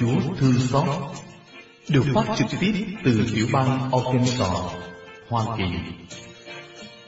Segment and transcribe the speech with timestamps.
[0.00, 0.84] Chúa thương xót,
[1.88, 2.72] được phát trực tiếp
[3.04, 4.58] từ tiểu bang Arkansas,
[5.28, 5.64] Hoa Kỳ.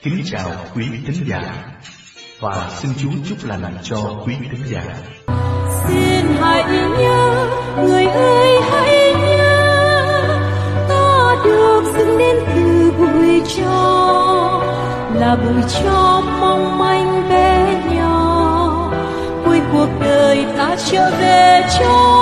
[0.02, 1.40] Kính chào quý thính giả
[2.40, 4.82] và xin Chúa chúc lành cho quý thính giả.
[5.88, 6.64] xin hãy
[6.98, 10.38] nhớ người ơi hãy nhớ
[10.88, 14.62] ta được dựng nên từ bụi tro
[15.14, 18.92] là bụi tro mong manh bé nhỏ
[19.44, 22.19] cuối cuộc đời ta trở về cho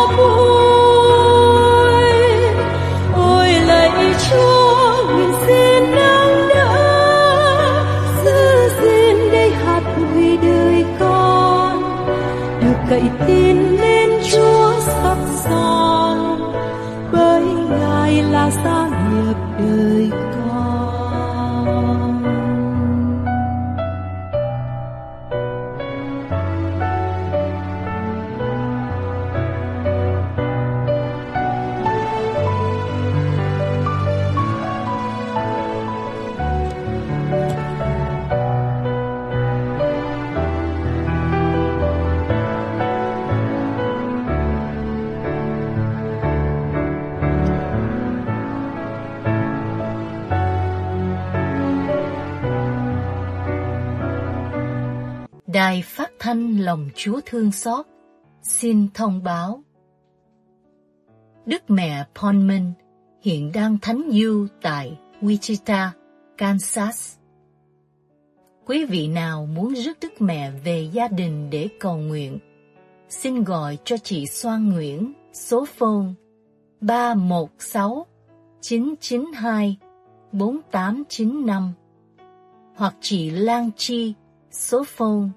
[57.00, 57.86] Chúa thương xót
[58.42, 59.62] xin thông báo.
[61.46, 62.72] Đức mẹ Ponman
[63.20, 65.88] hiện đang thánh du tại Wichita,
[66.38, 67.16] Kansas.
[68.66, 72.38] Quý vị nào muốn rước Đức Mẹ về gia đình để cầu nguyện,
[73.08, 76.06] xin gọi cho chị Soan Nguyễn số phone
[76.80, 78.06] 316
[78.60, 79.76] 992
[80.32, 81.72] 4895
[82.74, 84.14] hoặc chị Lan Chi
[84.50, 85.28] số phone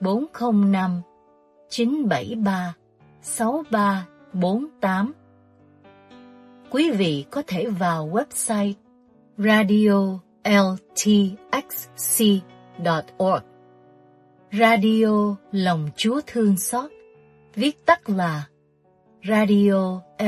[0.00, 1.02] 405
[1.68, 2.74] 973
[3.22, 5.12] 6348.
[6.70, 8.72] Quý vị có thể vào website
[9.38, 10.24] radioltxc.org.
[14.52, 16.90] Radio lòng Chúa thương xót,
[17.54, 18.46] viết tắt là
[19.28, 20.18] radioltxc.org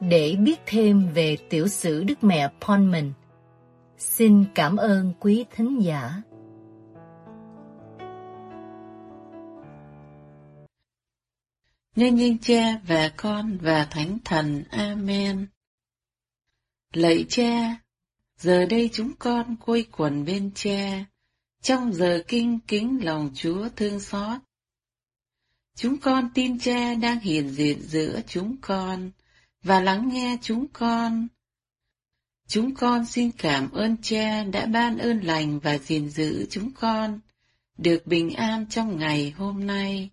[0.00, 3.12] để biết thêm về tiểu sử Đức Mẹ Ponman.
[3.98, 6.22] Xin cảm ơn quý thính giả.
[11.96, 14.64] Nhân danh cha và con và thánh thần.
[14.70, 15.46] Amen.
[16.92, 17.76] Lạy cha,
[18.36, 21.04] giờ đây chúng con quây quần bên cha,
[21.62, 24.40] trong giờ kinh kính lòng Chúa thương xót.
[25.74, 29.10] Chúng con tin cha đang hiện diện giữa chúng con
[29.62, 31.28] và lắng nghe chúng con.
[32.48, 37.20] Chúng con xin cảm ơn cha đã ban ơn lành và gìn giữ chúng con,
[37.78, 40.10] được bình an trong ngày hôm nay.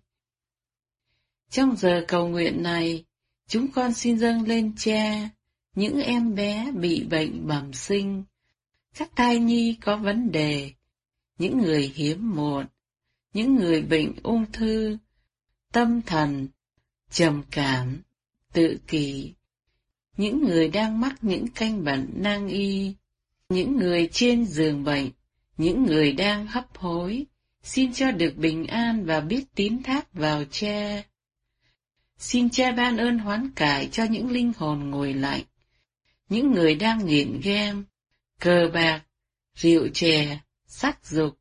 [1.50, 3.04] Trong giờ cầu nguyện này,
[3.48, 5.30] chúng con xin dâng lên cha,
[5.74, 8.24] những em bé bị bệnh bẩm sinh,
[8.94, 10.72] các thai nhi có vấn đề,
[11.38, 12.66] những người hiếm muộn,
[13.32, 14.98] những người bệnh ung thư,
[15.72, 16.48] tâm thần,
[17.10, 18.02] trầm cảm,
[18.52, 19.32] tự kỷ,
[20.16, 22.94] những người đang mắc những canh bệnh nan y,
[23.48, 25.10] những người trên giường bệnh,
[25.56, 27.26] những người đang hấp hối,
[27.62, 31.02] xin cho được bình an và biết tín thác vào cha.
[32.18, 35.42] Xin cha ban ơn hoán cải cho những linh hồn ngồi lạnh,
[36.28, 37.82] những người đang nghiện game,
[38.40, 39.02] cờ bạc,
[39.54, 41.38] rượu chè, sắc dục.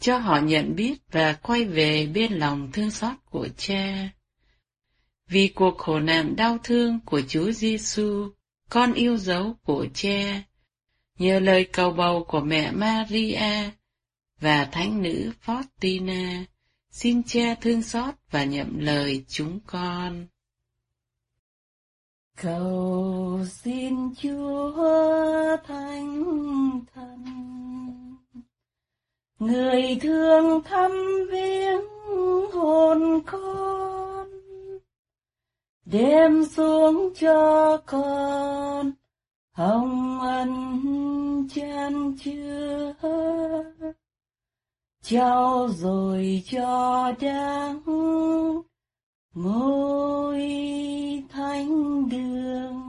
[0.00, 4.10] Cho họ nhận biết và quay về bên lòng thương xót của cha.
[5.30, 8.28] Vì cuộc khổ nạn đau thương của Chúa Giêsu,
[8.68, 10.42] con yêu dấu của cha,
[11.18, 13.70] nhờ lời cầu bầu của mẹ Maria
[14.40, 16.44] và thánh nữ Faustina,
[16.90, 20.26] xin cha thương xót và nhậm lời chúng con.
[22.36, 26.24] Cầu xin Chúa Thánh
[26.94, 27.24] Thần,
[29.38, 30.90] người thương thăm
[31.32, 31.80] viếng
[32.52, 34.09] hồn con,
[35.92, 38.92] đem xuống cho con,
[39.52, 42.92] hồng ân chan chứa.
[45.02, 47.80] Trao rồi cho đáng
[49.34, 50.42] ngôi
[51.28, 52.82] thánh đường.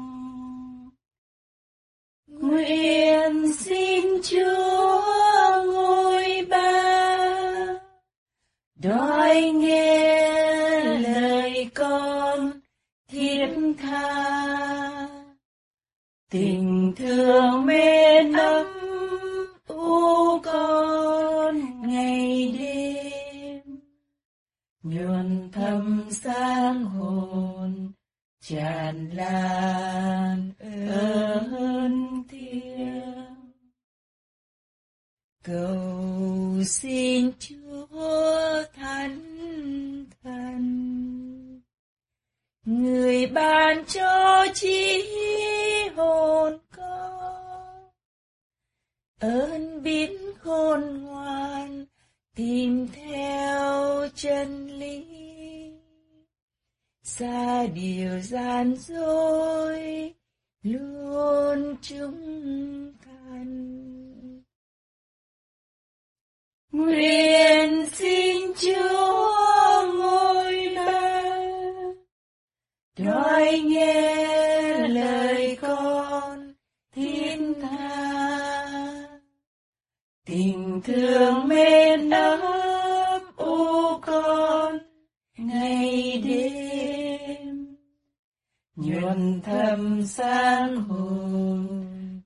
[2.27, 5.01] Nguyện xin chúa
[5.65, 6.71] ngôi ba
[8.75, 10.10] đói nghe
[26.83, 27.91] hồn.
[28.41, 33.25] Tràn lan ơn thiêng.
[35.43, 41.61] Cầu xin chúa thánh thần.
[42.65, 45.03] Người ban cho trí
[45.95, 47.89] hồn con.
[49.19, 51.85] Ơn biến khôn ngoan,
[52.35, 55.10] tìm theo chân lý
[57.21, 60.13] xa điều gian dối,
[60.63, 64.43] luôn chúng thành
[66.71, 71.21] nguyện xin chúa ngôi ta
[72.99, 76.53] nói nghe lời con
[76.95, 78.27] thiên tha.
[80.25, 82.60] Tình thương mến ấm
[89.11, 91.67] nhuần thầm sáng hồn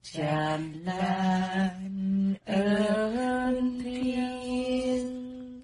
[0.01, 5.61] tràn lan ơn thiên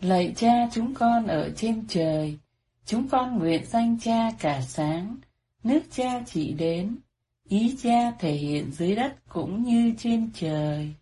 [0.00, 2.38] Lạy cha chúng con ở trên trời,
[2.86, 5.16] chúng con nguyện danh cha cả sáng,
[5.64, 6.96] nước cha chỉ đến,
[7.48, 10.94] ý cha thể hiện dưới đất cũng như trên trời.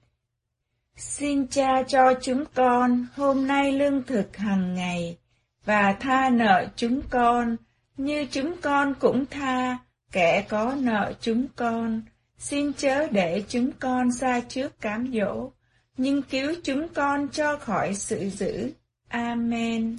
[0.96, 5.16] Xin cha cho chúng con hôm nay lương thực hàng ngày,
[5.64, 7.56] và tha nợ chúng con,
[7.96, 9.78] như chúng con cũng tha,
[10.12, 12.02] kẻ có nợ chúng con.
[12.38, 15.50] Xin chớ để chúng con xa trước cám dỗ,
[15.96, 18.72] nhưng cứu chúng con cho khỏi sự dữ.
[19.08, 19.96] Amen.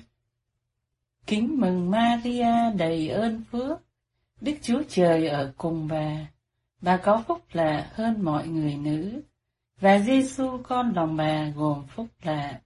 [1.28, 3.80] Kính mừng Maria đầy ơn phước,
[4.42, 6.28] Đức Chúa Trời ở cùng bà.
[6.82, 9.22] Bà có phúc lạ hơn mọi người nữ,
[9.80, 12.60] và Giêsu con lòng bà gồm phúc lạ.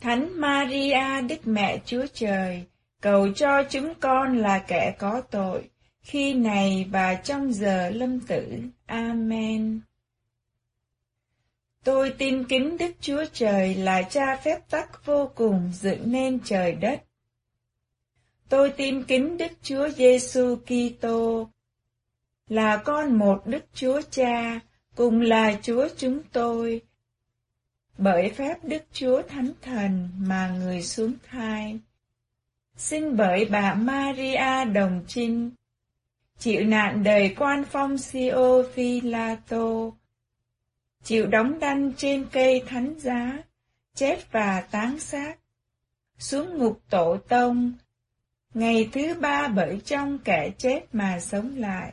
[0.00, 2.66] Thánh Maria Đức Mẹ Chúa Trời,
[3.06, 5.70] cầu cho chúng con là kẻ có tội,
[6.00, 8.58] khi này và trong giờ lâm tử.
[8.86, 9.80] Amen.
[11.84, 16.72] Tôi tin kính Đức Chúa Trời là cha phép tắc vô cùng dựng nên trời
[16.72, 17.02] đất.
[18.48, 21.48] Tôi tin kính Đức Chúa Giêsu Kitô
[22.48, 24.60] là con một Đức Chúa Cha,
[24.94, 26.80] cùng là Chúa chúng tôi.
[27.98, 31.78] Bởi phép Đức Chúa Thánh Thần mà người xuống thai.
[32.76, 35.50] Sinh bởi bà Maria Đồng Trinh,
[36.38, 39.94] chịu nạn đời quan phong Sio Phi La Tô,
[41.02, 43.38] chịu đóng đanh trên cây thánh giá,
[43.94, 45.34] chết và táng xác,
[46.18, 47.72] xuống ngục tổ tông,
[48.54, 51.92] ngày thứ ba bởi trong kẻ chết mà sống lại.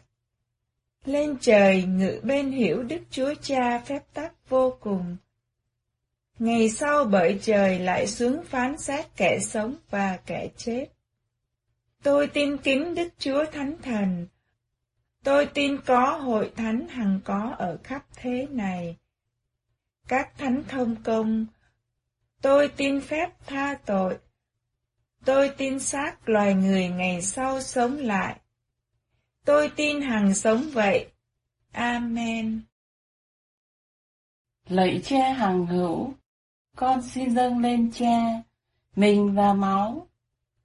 [1.06, 5.18] Lên trời ngự bên hiểu Đức Chúa Cha phép tắc vô cùng.
[6.40, 10.88] Ngày sau bởi trời lại xuống phán xét kẻ sống và kẻ chết.
[12.04, 14.28] Tôi tin kính Đức Chúa Thánh Thần.
[15.24, 18.98] Tôi tin có hội thánh hằng có ở khắp thế này.
[20.08, 21.46] Các thánh thông công.
[22.42, 24.18] Tôi tin phép tha tội.
[25.26, 28.40] Tôi tin xác loài người ngày sau sống lại.
[29.46, 31.12] Tôi tin hằng sống vậy.
[31.72, 32.62] Amen.
[34.68, 36.14] Lạy cha hằng hữu,
[36.78, 38.42] con xin dâng lên cha,
[38.96, 40.08] mình và máu,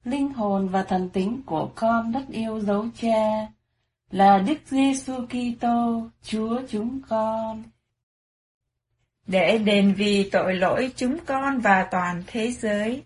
[0.05, 3.49] linh hồn và thần tính của con rất yêu dấu cha,
[4.11, 7.63] là Đức Giêsu Kitô, Chúa chúng con.
[9.27, 13.05] Để đền vì tội lỗi chúng con và toàn thế giới.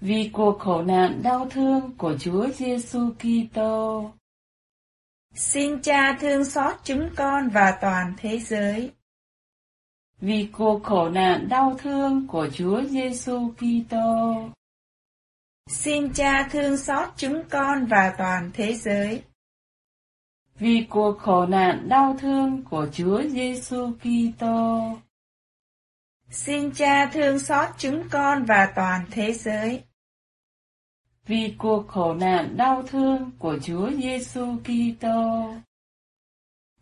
[0.00, 4.10] Vì cuộc khổ nạn đau thương của Chúa Giêsu Kitô.
[5.34, 8.92] Xin Cha thương xót chúng con và toàn thế giới.
[10.20, 14.34] Vì cuộc khổ nạn đau thương của Chúa Giêsu Kitô.
[15.68, 19.22] Xin Cha thương xót chúng con và toàn thế giới.
[20.58, 24.80] Vì cuộc khổ nạn đau thương của Chúa Giêsu Kitô.
[26.30, 29.82] Xin Cha thương xót chúng con và toàn thế giới.
[31.26, 35.54] Vì cuộc khổ nạn đau thương của Chúa Giêsu Kitô.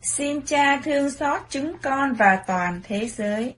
[0.07, 3.55] Xin Cha thương xót chúng con và toàn thế giới.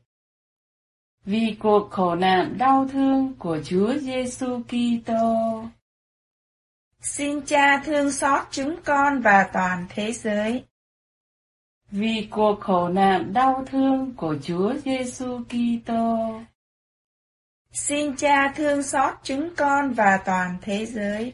[1.24, 5.64] Vì cuộc khổ nạn đau thương của Chúa Giêsu Kitô.
[7.00, 10.64] Xin Cha thương xót chúng con và toàn thế giới.
[11.90, 16.40] Vì cuộc khổ nạn đau thương của Chúa Giêsu Kitô.
[17.72, 21.32] Xin Cha thương xót chúng con và toàn thế giới.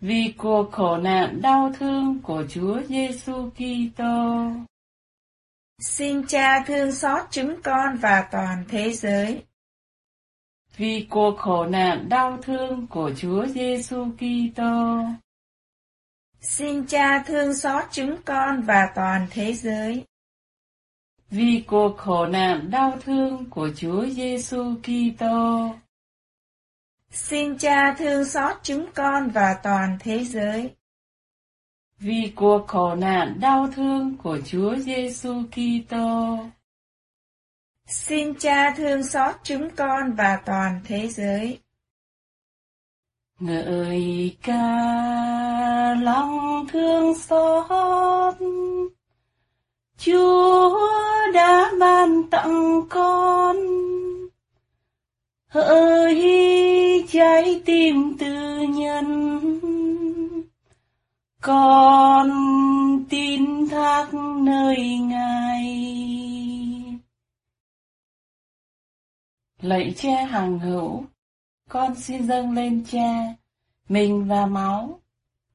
[0.00, 4.50] Vì cuộc khổ nạn đau thương của Chúa Giêsu Kitô.
[5.80, 9.42] Xin Cha thương xót chúng con và toàn thế giới.
[10.76, 15.04] Vì cuộc khổ nạn đau thương của Chúa Giêsu Kitô.
[16.40, 20.04] Xin Cha thương xót chúng con và toàn thế giới.
[21.30, 25.70] Vì cuộc khổ nạn đau thương của Chúa Giêsu Kitô.
[27.10, 30.70] Xin Cha thương xót chúng con và toàn thế giới.
[31.98, 36.38] Vì cuộc khổ nạn đau thương của Chúa Giêsu Kitô.
[37.86, 41.58] Xin Cha thương xót chúng con và toàn thế giới.
[43.40, 44.64] Ngợi ca
[46.02, 48.34] lòng thương xót
[49.98, 50.78] Chúa
[51.34, 53.56] đã ban tặng con
[55.48, 56.77] hỡi
[57.10, 59.40] trái tim tư nhân
[61.42, 62.30] con
[63.08, 65.66] tin thác nơi ngài
[69.60, 71.04] lạy cha hằng hữu
[71.68, 73.34] con xin dâng lên cha
[73.88, 75.00] mình và máu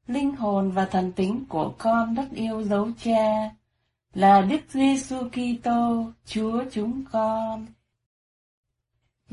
[0.07, 3.51] linh hồn và thần tính của con rất yêu dấu cha
[4.13, 7.65] là Đức Giêsu Kitô, Chúa chúng con.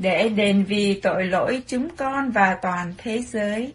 [0.01, 3.73] Để đền vì tội lỗi chúng con và toàn thế giới.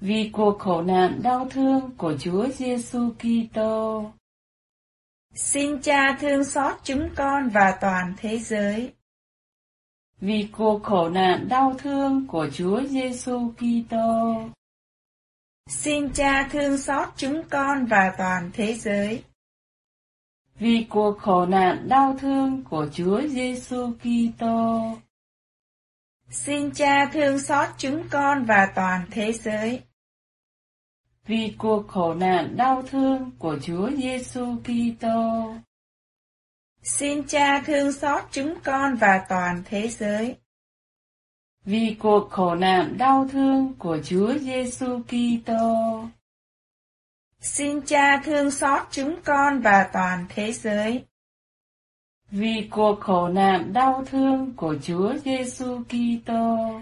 [0.00, 4.12] Vì cuộc khổ nạn đau thương của Chúa Giêsu Kitô.
[5.34, 8.92] Xin Cha thương xót chúng con và toàn thế giới.
[10.20, 14.48] Vì cuộc khổ nạn đau thương của Chúa Giêsu Kitô.
[15.70, 19.22] Xin Cha thương xót chúng con và toàn thế giới.
[20.58, 24.80] Vì cuộc khổ nạn đau thương của Chúa Giêsu Kitô.
[26.30, 29.82] Xin Cha thương xót chúng con và toàn thế giới.
[31.26, 35.54] Vì cuộc khổ nạn đau thương của Chúa Giêsu Kitô.
[36.82, 40.36] Xin Cha thương xót chúng con và toàn thế giới.
[41.64, 46.04] Vì cuộc khổ nạn đau thương của Chúa Giêsu Kitô.
[47.40, 51.04] Xin Cha thương xót chúng con và toàn thế giới.
[52.30, 56.80] Vì cuộc khổ nạn đau thương của Chúa Giêsu Kitô.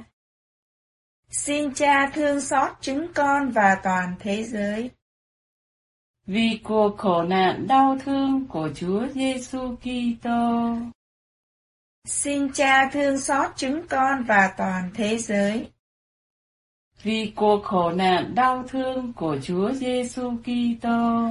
[1.30, 4.90] Xin Cha thương xót chúng con và toàn thế giới.
[6.26, 10.76] Vì cuộc khổ nạn đau thương của Chúa Giêsu Kitô.
[12.04, 15.70] Xin Cha thương xót chúng con và toàn thế giới.
[17.02, 21.28] Vì cuộc khổ nạn đau thương của Chúa Giêsu Kitô.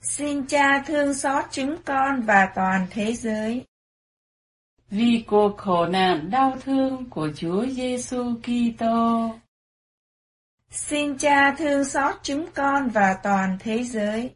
[0.00, 3.64] Xin Cha thương xót chúng con và toàn thế giới.
[4.90, 9.30] Vì cuộc khổ nạn đau thương của Chúa Giêsu Kitô.
[10.70, 14.30] Xin Cha thương xót chúng con và toàn thế giới.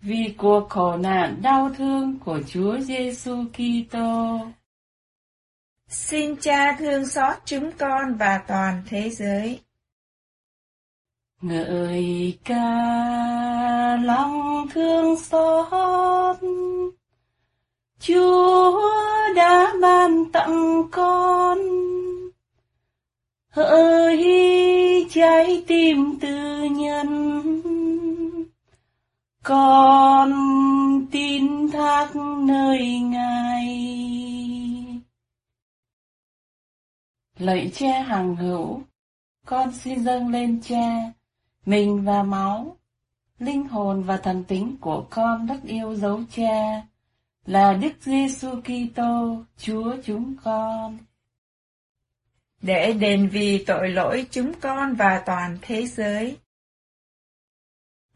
[0.00, 4.40] Vì cuộc khổ nạn đau thương của Chúa Giêsu Kitô.
[5.92, 9.60] Xin Cha thương xót chúng con và toàn thế giới.
[11.40, 16.36] Ngợi ca lòng thương xót.
[18.00, 18.80] Chúa
[19.36, 21.58] đã ban tặng con.
[23.50, 24.26] Hỡi
[25.10, 27.62] trái tim tư nhân.
[29.42, 30.32] Con
[31.10, 33.92] tin thác nơi ngài
[37.42, 38.82] lạy cha hằng hữu
[39.46, 41.12] con xin dâng lên cha
[41.66, 42.76] mình và máu
[43.38, 46.82] linh hồn và thần tính của con rất yêu dấu cha
[47.46, 50.98] là Đức Giêsu Kitô, Chúa chúng con.
[52.62, 56.36] Để đền vì tội lỗi chúng con và toàn thế giới.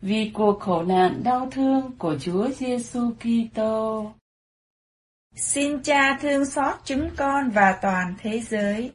[0.00, 4.12] vì cuộc khổ nạn đau thương của Chúa Giêsu Kitô.
[5.35, 8.92] Xin Cha thương xót chúng con và toàn thế giới.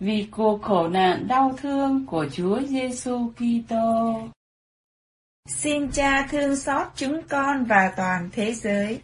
[0.00, 4.20] Vì cuộc khổ nạn đau thương của Chúa Giêsu Kitô.
[5.48, 9.02] Xin Cha thương xót chúng con và toàn thế giới.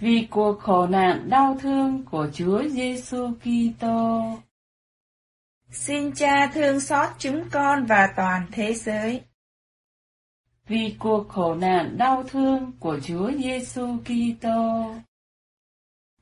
[0.00, 4.22] Vì cuộc khổ nạn đau thương của Chúa Giêsu Kitô.
[5.70, 9.22] Xin Cha thương xót chúng con và toàn thế giới.
[10.68, 14.94] Vì cuộc khổ nạn đau thương của Chúa Giêsu Kitô.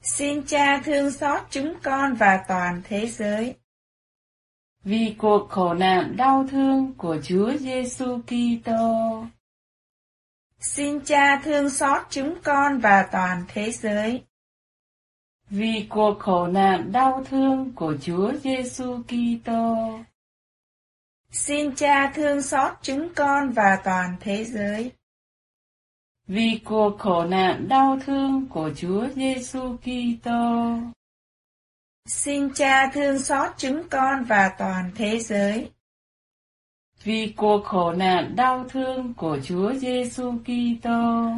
[0.06, 3.56] Xin Cha thương xót chúng con và toàn thế giới.
[4.82, 9.24] Vì cuộc khổ nạn đau thương của Chúa Giêsu Kitô.
[10.60, 14.22] Xin Cha thương xót chúng con và toàn thế giới.
[15.50, 19.98] Vì cuộc khổ nạn đau thương của Chúa Giêsu Kitô.
[21.30, 24.92] Xin Cha thương xót chúng con và toàn thế giới.
[26.26, 30.78] Vì cuộc khổ nạn đau thương của Chúa Giêsu Kitô.
[32.06, 35.70] Xin Cha thương xót chúng con và toàn thế giới.
[37.02, 41.30] Vì cuộc khổ nạn đau thương của Chúa Giêsu Kitô.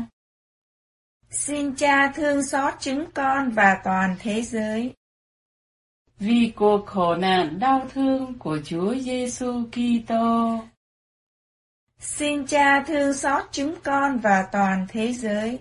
[1.30, 4.92] Xin Cha thương xót chúng con và toàn thế giới.
[6.18, 10.58] Vì cuộc khổ nạn đau thương của Chúa Giêsu Kitô.
[11.98, 15.58] Xin Cha thương xót chúng con và toàn thế giới.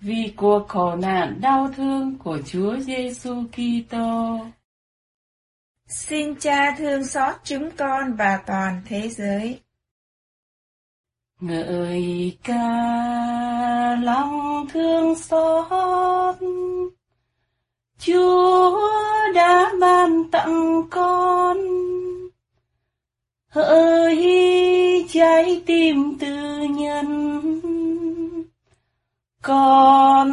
[0.00, 4.38] Vì cuộc khổ nạn đau thương của Chúa Giêsu Kitô.
[5.86, 9.60] Xin Cha thương xót chúng con và toàn thế giới.
[11.40, 12.64] Ngợi ca
[14.02, 16.36] lòng thương xót
[17.98, 18.78] Chúa
[19.34, 21.58] đã ban tặng con
[23.48, 27.60] hỡi trái tim tư nhân
[29.42, 30.30] con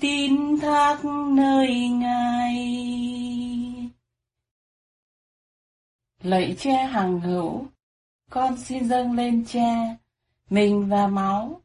[0.00, 2.78] tin thác nơi ngài
[6.22, 7.64] lạy cha hằng hữu
[8.30, 9.96] con xin dâng lên cha
[10.50, 11.60] mình và máu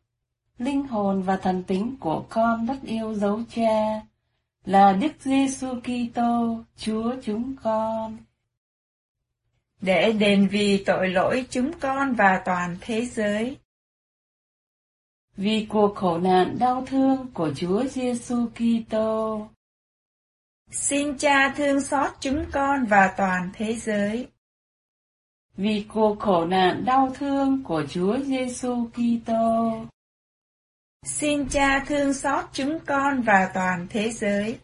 [0.57, 4.01] linh hồn và thần tính của con rất yêu dấu cha
[4.65, 8.17] là Đức Giêsu Kitô, Chúa chúng con.
[9.83, 13.57] Để đền vì tội lỗi chúng con và toàn thế giới.
[15.37, 19.47] Vì cuộc khổ nạn đau thương của Chúa Giêsu Kitô.
[20.71, 24.27] Xin Cha thương xót chúng con và toàn thế giới.
[25.57, 29.71] Vì cuộc khổ nạn đau thương của Chúa Giêsu Kitô.
[31.05, 34.59] Xin Cha thương xót chúng con và toàn thế giới.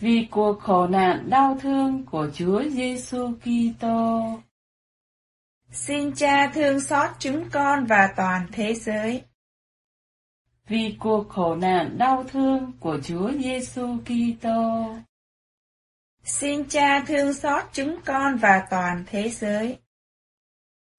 [0.00, 4.22] Vì cuộc khổ nạn đau thương của Chúa Giêsu Kitô.
[5.70, 9.22] Xin Cha thương xót chúng con và toàn thế giới.
[10.68, 14.94] Vì cuộc khổ nạn đau thương của Chúa Giêsu Kitô.
[16.24, 19.78] Xin Cha thương xót chúng con và toàn thế giới.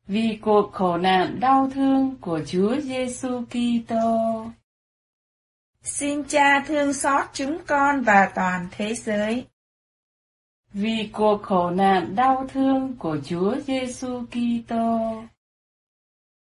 [0.07, 4.45] Vì cuộc khổ nạn đau thương của Chúa Giêsu Kitô.
[5.83, 9.45] Xin Cha thương xót chúng con và toàn thế giới.
[10.73, 15.23] Vì cuộc khổ nạn đau thương của Chúa Giêsu Kitô.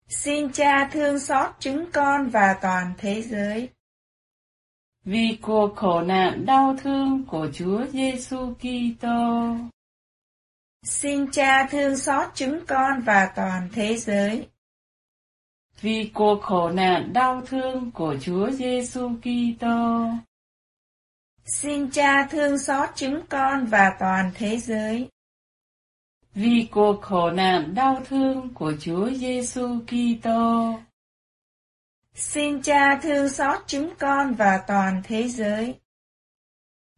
[0.08, 3.69] Xin Cha thương xót chúng con và toàn thế giới.
[5.06, 9.56] Vì cuộc khổ nạn đau thương của Chúa Giêsu Kitô.
[10.84, 14.48] Xin Cha thương xót chúng con và toàn thế giới.
[15.84, 20.08] Vì cuộc khổ nạn đau thương của Chúa Giêsu Kitô.
[21.46, 25.08] Xin Cha thương xót chúng con và toàn thế giới.
[26.34, 30.80] Vì cuộc khổ nạn đau thương của Chúa Giêsu Kitô.
[32.15, 35.76] Xin Cha thương xót chúng con và toàn thế giới.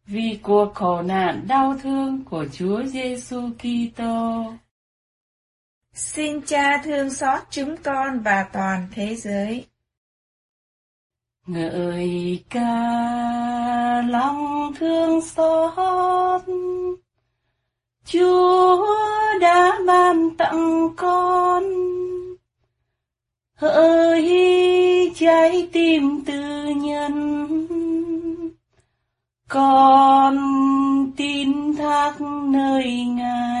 [0.06, 4.44] Vì cuộc khổ nạn đau thương của Chúa Giêsu Kitô.
[5.96, 9.66] Xin Cha thương xót chúng con và toàn thế giới.
[11.46, 16.42] Ngợi ca lòng thương xót.
[18.04, 18.86] Chúa
[19.40, 21.64] đã ban tặng con.
[23.54, 27.66] Hỡi trái tim tư nhân.
[29.48, 30.36] Con
[31.16, 33.55] tin thác nơi ngài.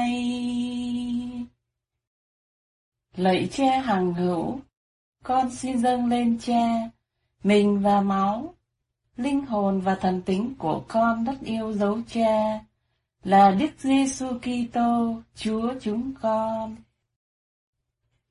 [3.16, 4.60] Lạy cha hằng hữu
[5.24, 6.90] con xin dâng lên cha
[7.44, 8.54] mình và máu
[9.16, 12.60] linh hồn và thần tính của con rất yêu dấu cha
[13.24, 16.76] là Đức Giêsu Kitô, Chúa chúng con.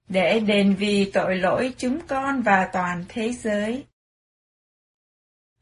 [0.09, 3.85] để đền vì tội lỗi chúng con và toàn thế giới.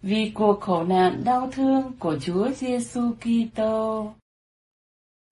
[0.01, 4.13] Vì cuộc khổ nạn đau thương của Chúa Giêsu Kitô.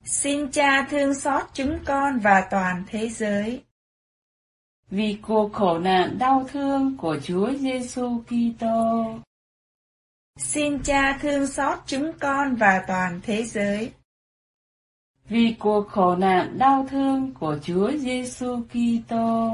[0.04, 3.64] Xin Cha thương xót chúng con và toàn thế giới.
[4.92, 9.06] Vì cuộc khổ nạn đau thương của Chúa Giêsu Kitô.
[10.38, 13.92] Xin Cha thương xót chúng con và toàn thế giới.
[15.30, 19.52] Vì cuộc khổ nạn đau thương của Chúa Giêsu Kitô.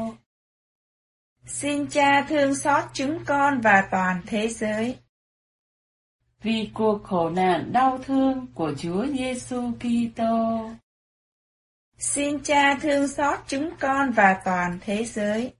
[1.45, 4.97] Xin Cha thương xót chúng con và toàn thế giới.
[6.41, 10.69] Vì cuộc khổ nạn đau thương của Chúa Giêsu Kitô.
[11.99, 15.53] Xin Cha thương xót chúng con và toàn thế giới.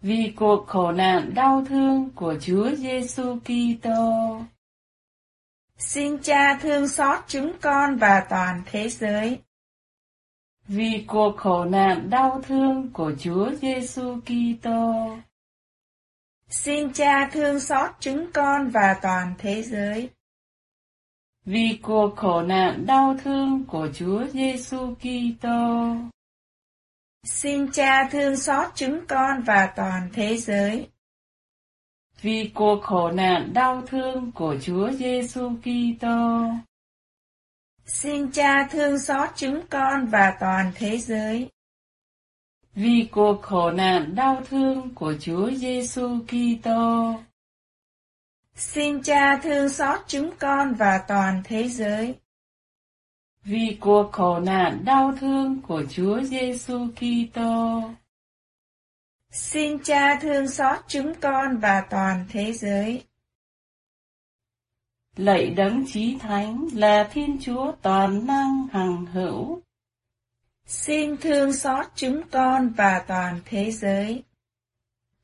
[0.00, 4.40] Vì cuộc khổ nạn đau thương của Chúa Giêsu Kitô.
[5.76, 9.38] Xin Cha thương xót chúng con và toàn thế giới.
[10.68, 15.16] Vì cuộc khổ nạn đau thương của Chúa Giêsu Kitô.
[16.48, 20.10] Xin Cha thương xót chúng con và toàn thế giới.
[21.50, 25.96] Vì cuộc khổ nạn đau thương của Chúa Giêsu Kitô.
[27.24, 30.88] Xin Cha thương xót chúng con và toàn thế giới.
[32.22, 36.44] Vì cuộc khổ nạn đau thương của Chúa Giêsu Kitô.
[37.86, 41.48] Xin Cha thương xót chúng con và toàn thế giới.
[42.74, 47.14] Vì cuộc khổ nạn đau thương của Chúa Giêsu Kitô.
[48.58, 52.14] Xin Cha thương xót chúng con và toàn thế giới.
[53.44, 57.82] Vì cuộc khổ nạn đau thương của Chúa Giêsu Kitô.
[59.30, 63.04] Xin Cha thương xót chúng con và toàn thế giới.
[65.16, 69.62] Lạy đấng chí thánh là Thiên Chúa toàn năng hằng hữu.
[70.66, 74.24] Xin thương xót chúng con và toàn thế giới.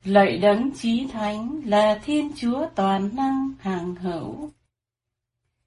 [0.05, 4.49] Lạy đấng chí thánh là Thiên Chúa toàn năng hằng hữu.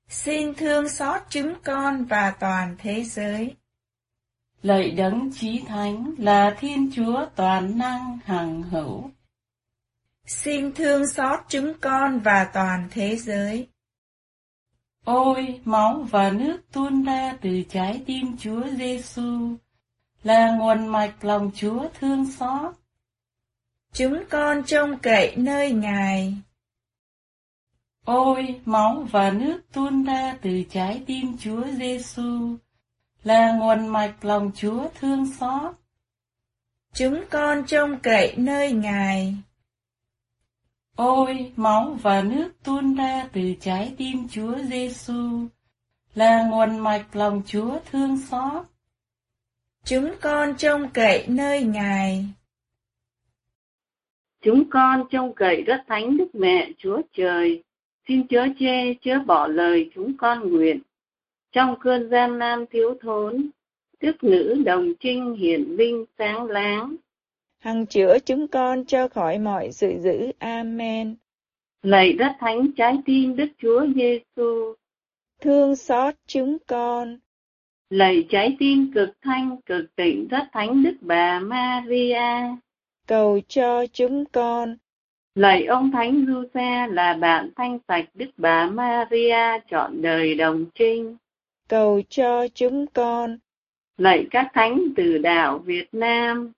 [0.08, 3.56] Xin thương xót chúng con và toàn thế giới.
[4.62, 9.10] Lạy đấng chí thánh là Thiên Chúa toàn năng hằng hữu.
[10.26, 13.68] Xin thương xót chúng con và toàn thế giới.
[15.04, 19.56] Ôi, máu và nước tuôn ra từ trái tim Chúa Giêsu
[20.22, 22.74] là nguồn mạch lòng Chúa thương xót.
[23.92, 26.34] Chúng con trông cậy nơi Ngài.
[28.04, 32.56] Ôi, máu và nước tuôn ra từ trái tim Chúa Giêsu
[33.22, 35.74] là nguồn mạch lòng Chúa thương xót.
[36.94, 39.36] Chúng con trông cậy nơi Ngài.
[40.96, 45.46] Ôi, máu và nước tuôn ra từ trái tim Chúa Giêsu
[46.14, 48.66] là nguồn mạch lòng Chúa thương xót.
[49.84, 52.26] Chúng con trông cậy nơi Ngài.
[54.40, 57.62] Chúng con trông cậy rất thánh Đức Mẹ Chúa Trời,
[58.08, 60.80] xin chớ chê chớ bỏ lời chúng con nguyện.
[61.52, 63.50] Trong cơn gian nan thiếu thốn,
[64.00, 66.96] Đức nữ đồng trinh hiển vinh sáng láng.
[67.58, 70.32] Hằng chữa chúng con cho khỏi mọi sự dữ.
[70.38, 71.16] Amen.
[71.82, 74.74] Lạy rất thánh trái tim Đức Chúa Giêsu,
[75.40, 77.18] Thương xót chúng con.
[77.90, 82.56] lạy trái tim cực thanh cực tịnh rất thánh Đức Bà Maria.
[83.08, 84.76] Cầu cho chúng con.
[85.34, 91.16] Lạy ông Thánh Giuse là bạn thanh sạch Đức Bà Maria chọn đời đồng trinh.
[91.68, 93.38] Cầu cho chúng con.
[93.96, 96.52] Lạy các thánh từ đạo Việt Nam,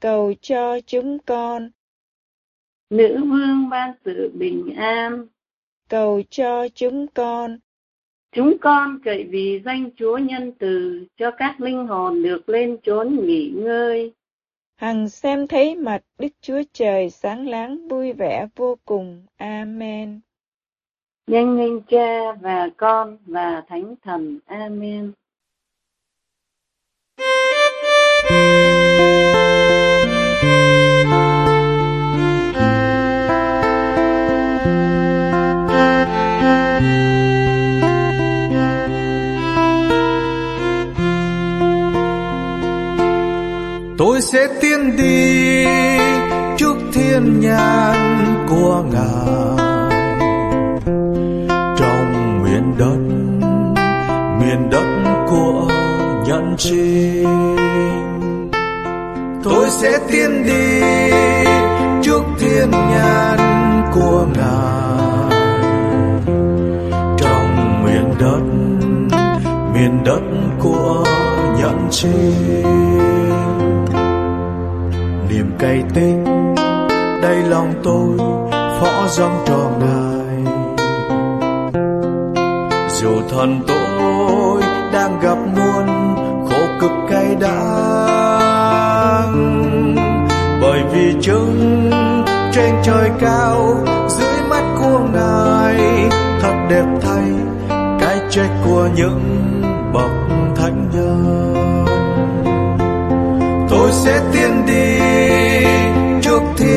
[0.00, 1.70] Cầu cho chúng con.
[2.90, 5.26] nữ vương ban sự bình an.
[5.88, 7.58] Cầu cho chúng con.
[8.32, 13.18] Chúng con cậy vì danh Chúa nhân từ cho các linh hồn được lên chốn
[13.26, 14.12] nghỉ ngơi.
[14.80, 19.26] Hằng xem thấy mặt Đức Chúa Trời sáng láng vui vẻ vô cùng.
[19.36, 20.20] Amen.
[21.26, 24.38] Nhân nghênh cha và con và thánh thần.
[24.46, 25.12] Amen.
[44.20, 45.64] Tôi sẽ tiến đi
[46.56, 49.56] trước thiên nhãn của ngài.
[51.78, 52.98] Trong miền đất
[54.40, 55.68] miền đất của
[56.28, 58.48] nhân trinh
[59.44, 60.80] tôi sẽ tiến đi
[62.02, 63.38] trước thiên nhãn
[63.94, 65.30] của ngài.
[67.18, 68.42] Trong miền đất
[69.74, 70.22] miền đất
[70.58, 71.04] của
[71.58, 72.89] nhân trinh
[75.30, 76.24] niềm cay tích
[77.22, 78.18] đây lòng tôi,
[78.52, 80.44] phó dâng cho ngài.
[82.88, 84.62] Dù thân tôi
[84.92, 85.86] đang gặp muôn
[86.48, 87.56] khổ cực cay đắng,
[90.62, 91.90] bởi vì chứng
[92.52, 93.76] trên trời cao,
[94.08, 95.76] dưới mắt của ngài,
[96.40, 97.24] thật đẹp thay
[98.00, 99.20] cái chết của những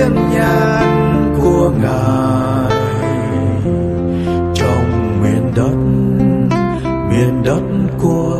[0.04, 2.72] thiên nhãn của ngài.
[4.56, 5.76] Trong miền đất
[7.10, 7.62] miền đất
[8.02, 8.39] của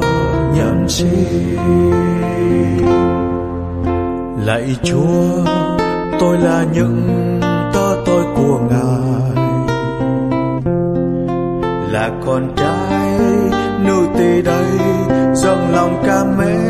[0.56, 1.58] nhân sinh,
[4.46, 5.46] lạy chúa,
[6.20, 7.02] tôi là những
[7.74, 9.44] tơ tôi của ngài.
[11.92, 13.20] Là con trai
[13.86, 14.66] nữ tỳ đây,
[15.34, 16.64] dâng lòng cảm mến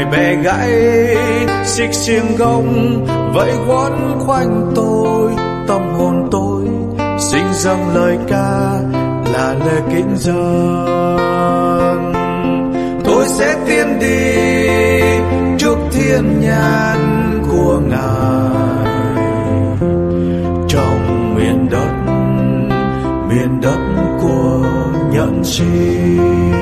[0.00, 0.72] ngài bẻ gãy,
[1.64, 5.32] xích xiềng gông, vẫy quấn khoanh tôi,
[5.68, 6.64] tâm hồn tôi
[7.18, 8.70] sinh dâng lời ca
[9.32, 12.12] là lời kính dâng.
[13.04, 14.32] Tôi sẽ tiến đi
[15.58, 16.98] trước thiên nhãn
[17.50, 18.80] của ngài.
[20.68, 21.90] Trong miền đất
[23.28, 23.78] miền đất
[24.22, 24.66] của
[25.12, 26.59] nhận sinh.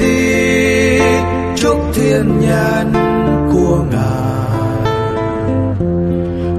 [0.00, 0.98] Đi
[1.56, 2.92] trước thiên nhãn
[3.52, 4.32] của ngài.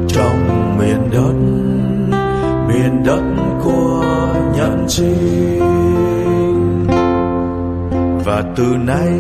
[0.08, 1.34] Trong miền đất
[2.68, 3.24] miền đất
[3.64, 4.04] của
[4.56, 5.60] nhận sinh.
[8.26, 9.20] Và từ nay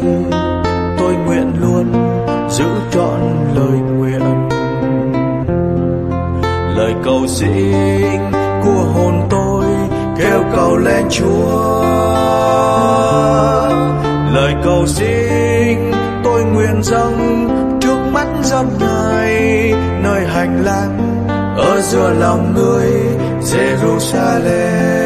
[0.97, 1.91] tôi nguyện luôn
[2.49, 3.19] giữ trọn
[3.55, 4.49] lời nguyện.
[6.77, 8.19] Lời cầu xin
[8.63, 9.22] của hồn
[10.33, 11.83] kêu cầu lên chúa.
[14.33, 15.91] Lời cầu xin
[16.23, 17.47] tôi nguyện dâng
[17.81, 21.25] trước mắt dân ngài, nơi hành lang
[21.57, 22.91] ở giữa lòng người
[23.41, 25.02] Jerusalem.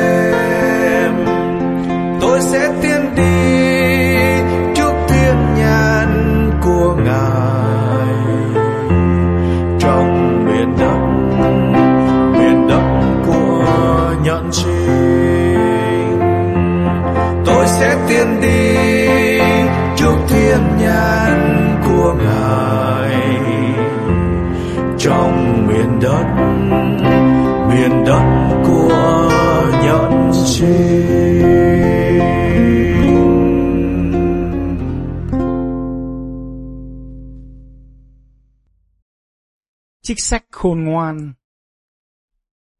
[40.18, 41.34] Trích sách khôn ngoan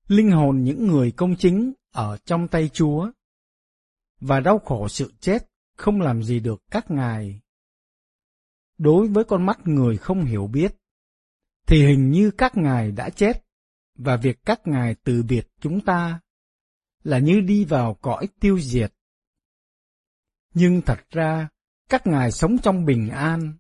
[0.08, 3.12] Linh hồn những người công chính ở trong tay Chúa
[4.20, 7.42] và đau khổ sự chết không làm gì được các ngài.
[8.78, 10.76] Đối với con mắt người không hiểu biết,
[11.68, 13.46] thì hình như các ngài đã chết
[13.96, 16.20] và việc các ngài từ biệt chúng ta
[17.04, 18.94] là như đi vào cõi tiêu diệt.
[20.54, 21.50] Nhưng thật ra,
[21.90, 23.54] các ngài sống trong bình an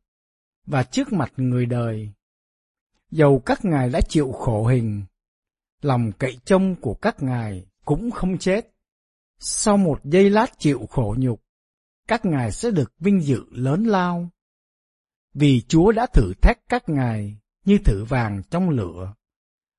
[0.66, 2.14] và trước mặt người đời.
[3.12, 5.04] Dầu các ngài đã chịu khổ hình,
[5.82, 8.74] lòng cậy trông của các ngài cũng không chết.
[9.40, 11.44] Sau một giây lát chịu khổ nhục,
[12.08, 14.30] các ngài sẽ được vinh dự lớn lao.
[15.34, 19.14] Vì Chúa đã thử thách các ngài như thử vàng trong lửa,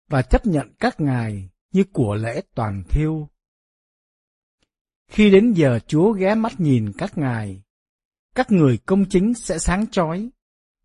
[0.09, 3.29] và chấp nhận các ngài như của lễ toàn thiêu.
[5.09, 7.62] Khi đến giờ Chúa ghé mắt nhìn các ngài,
[8.35, 10.31] các người công chính sẽ sáng chói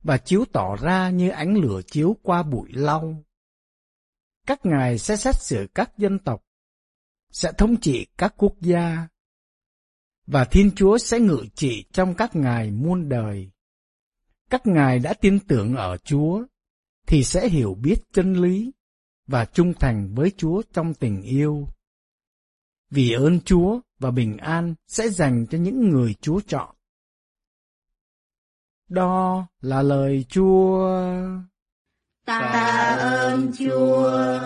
[0.03, 3.23] và chiếu tỏ ra như ánh lửa chiếu qua bụi lau.
[4.47, 6.43] Các ngài sẽ xét xử các dân tộc,
[7.31, 9.07] sẽ thống trị các quốc gia,
[10.27, 13.51] và Thiên Chúa sẽ ngự trị trong các ngài muôn đời.
[14.49, 16.43] Các ngài đã tin tưởng ở Chúa,
[17.07, 18.71] thì sẽ hiểu biết chân lý
[19.27, 21.67] và trung thành với Chúa trong tình yêu.
[22.89, 26.75] Vì ơn Chúa và bình an sẽ dành cho những người Chúa chọn.
[28.93, 30.89] Đó là lời Chúa.
[32.25, 32.39] Ta
[32.99, 34.39] ơn Chúa.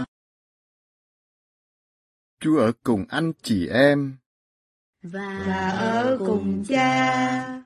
[2.39, 4.17] Chúa ở cùng anh chị em.
[5.01, 7.63] Và ở cùng cha.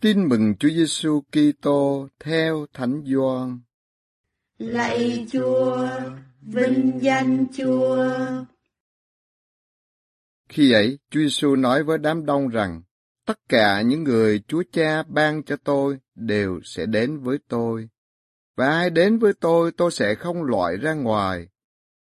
[0.00, 3.60] Tin mừng Chúa Giêsu Kitô theo Thánh Gioan.
[4.58, 5.88] Lạy Chúa,
[6.40, 8.08] vinh danh Chúa.
[10.48, 12.82] Khi ấy, Chúa Giêsu nói với đám đông rằng,
[13.24, 17.88] tất cả những người Chúa Cha ban cho tôi đều sẽ đến với tôi.
[18.56, 21.48] Và ai đến với tôi, tôi sẽ không loại ra ngoài,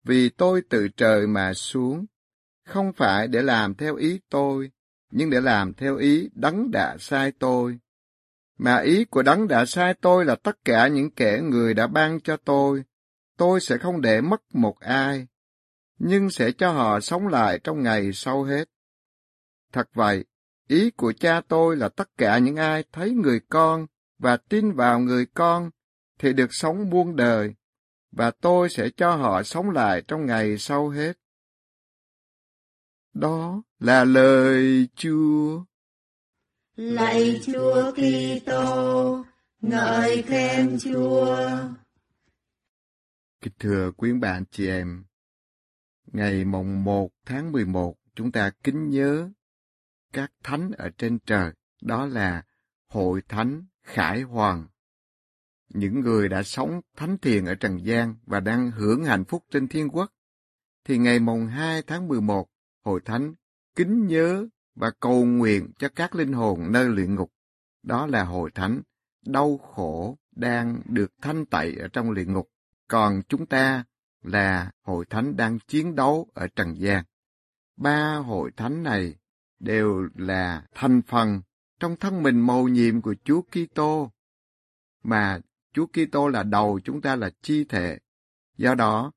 [0.03, 2.05] vì tôi từ trời mà xuống,
[2.65, 4.71] không phải để làm theo ý tôi,
[5.11, 7.79] nhưng để làm theo ý đấng đã sai tôi.
[8.57, 12.19] Mà ý của đấng đã sai tôi là tất cả những kẻ người đã ban
[12.19, 12.83] cho tôi,
[13.37, 15.27] tôi sẽ không để mất một ai,
[15.99, 18.69] nhưng sẽ cho họ sống lại trong ngày sau hết.
[19.71, 20.25] Thật vậy,
[20.71, 23.87] ý của cha tôi là tất cả những ai thấy người con
[24.19, 25.69] và tin vào người con
[26.19, 27.53] thì được sống muôn đời,
[28.11, 31.13] và tôi sẽ cho họ sống lại trong ngày sau hết.
[33.13, 35.63] Đó là lời Chúa.
[36.75, 39.25] Lạy Chúa Kitô,
[39.61, 41.37] ngợi khen Chúa.
[43.41, 45.03] Kính thưa quý bạn chị em,
[46.05, 49.29] ngày mồng 1 tháng 11 chúng ta kính nhớ
[50.13, 52.43] các thánh ở trên trời, đó là
[52.87, 54.67] Hội Thánh Khải Hoàng.
[55.69, 59.67] Những người đã sống thánh thiền ở Trần gian và đang hưởng hạnh phúc trên
[59.67, 60.11] thiên quốc,
[60.85, 62.47] thì ngày mồng 2 tháng 11,
[62.85, 63.33] Hội Thánh
[63.75, 67.31] kính nhớ và cầu nguyện cho các linh hồn nơi luyện ngục.
[67.83, 68.81] Đó là Hội Thánh
[69.25, 72.49] đau khổ đang được thanh tẩy ở trong luyện ngục.
[72.87, 73.83] Còn chúng ta
[74.21, 77.03] là Hội Thánh đang chiến đấu ở Trần gian.
[77.81, 79.15] Ba hội thánh này
[79.61, 81.41] đều là thành phần
[81.79, 84.11] trong thân mình mầu nhiệm của Chúa Kitô,
[85.03, 85.39] mà
[85.73, 87.99] Chúa Kitô là đầu, chúng ta là chi thể.
[88.57, 89.11] Do đó,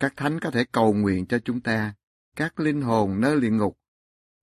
[0.00, 1.94] các thánh có thể cầu nguyện cho chúng ta,
[2.36, 3.78] các linh hồn nơi luyện ngục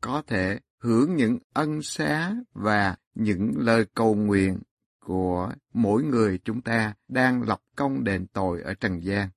[0.02, 4.60] có thể hưởng những ân xá và những lời cầu nguyện
[5.00, 9.30] của mỗi người chúng ta đang lập công đền tội ở trần gian.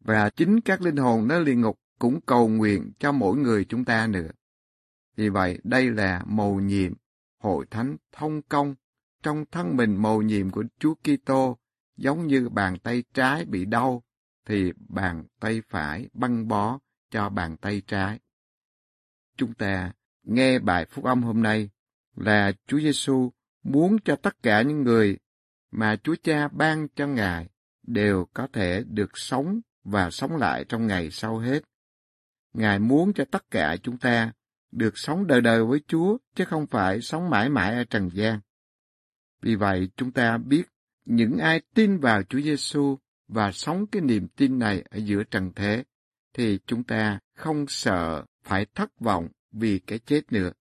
[0.00, 3.84] Và chính các linh hồn nơi luyện ngục cũng cầu nguyện cho mỗi người chúng
[3.84, 4.30] ta nữa.
[5.16, 6.92] Vì vậy, đây là mầu nhiệm,
[7.38, 8.74] hội thánh thông công
[9.22, 11.58] trong thân mình mầu nhiệm của Chúa Kitô,
[11.96, 14.02] giống như bàn tay trái bị đau,
[14.46, 16.78] thì bàn tay phải băng bó
[17.10, 18.18] cho bàn tay trái.
[19.36, 19.92] Chúng ta
[20.22, 21.70] nghe bài phúc âm hôm nay
[22.16, 25.18] là Chúa Giêsu muốn cho tất cả những người
[25.70, 27.48] mà Chúa Cha ban cho Ngài
[27.82, 31.62] đều có thể được sống và sống lại trong ngày sau hết.
[32.54, 34.32] Ngài muốn cho tất cả chúng ta
[34.72, 38.40] được sống đời đời với Chúa, chứ không phải sống mãi mãi ở trần gian.
[39.42, 40.62] Vì vậy, chúng ta biết
[41.04, 45.52] những ai tin vào Chúa Giêsu và sống cái niềm tin này ở giữa trần
[45.56, 45.84] thế,
[46.34, 50.52] thì chúng ta không sợ phải thất vọng vì cái chết nữa,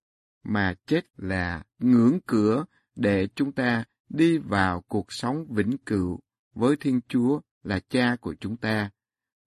[0.43, 6.19] mà chết là ngưỡng cửa để chúng ta đi vào cuộc sống vĩnh cửu
[6.53, 8.89] với Thiên Chúa là cha của chúng ta,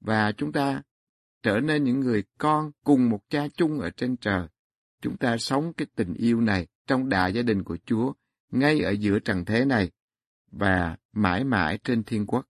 [0.00, 0.82] và chúng ta
[1.42, 4.48] trở nên những người con cùng một cha chung ở trên trời.
[5.00, 8.12] Chúng ta sống cái tình yêu này trong đại gia đình của Chúa,
[8.50, 9.90] ngay ở giữa trần thế này,
[10.50, 12.46] và mãi mãi trên thiên quốc.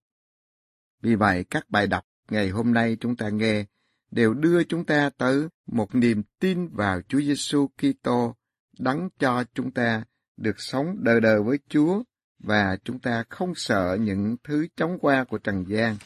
[1.00, 3.64] Vì vậy, các bài đọc ngày hôm nay chúng ta nghe
[4.10, 8.36] đều đưa chúng ta tới một niềm tin vào Chúa Giêsu Kitô,
[8.78, 10.04] đắng cho chúng ta
[10.36, 12.02] được sống đời đời với Chúa
[12.38, 15.96] và chúng ta không sợ những thứ chóng qua của trần gian,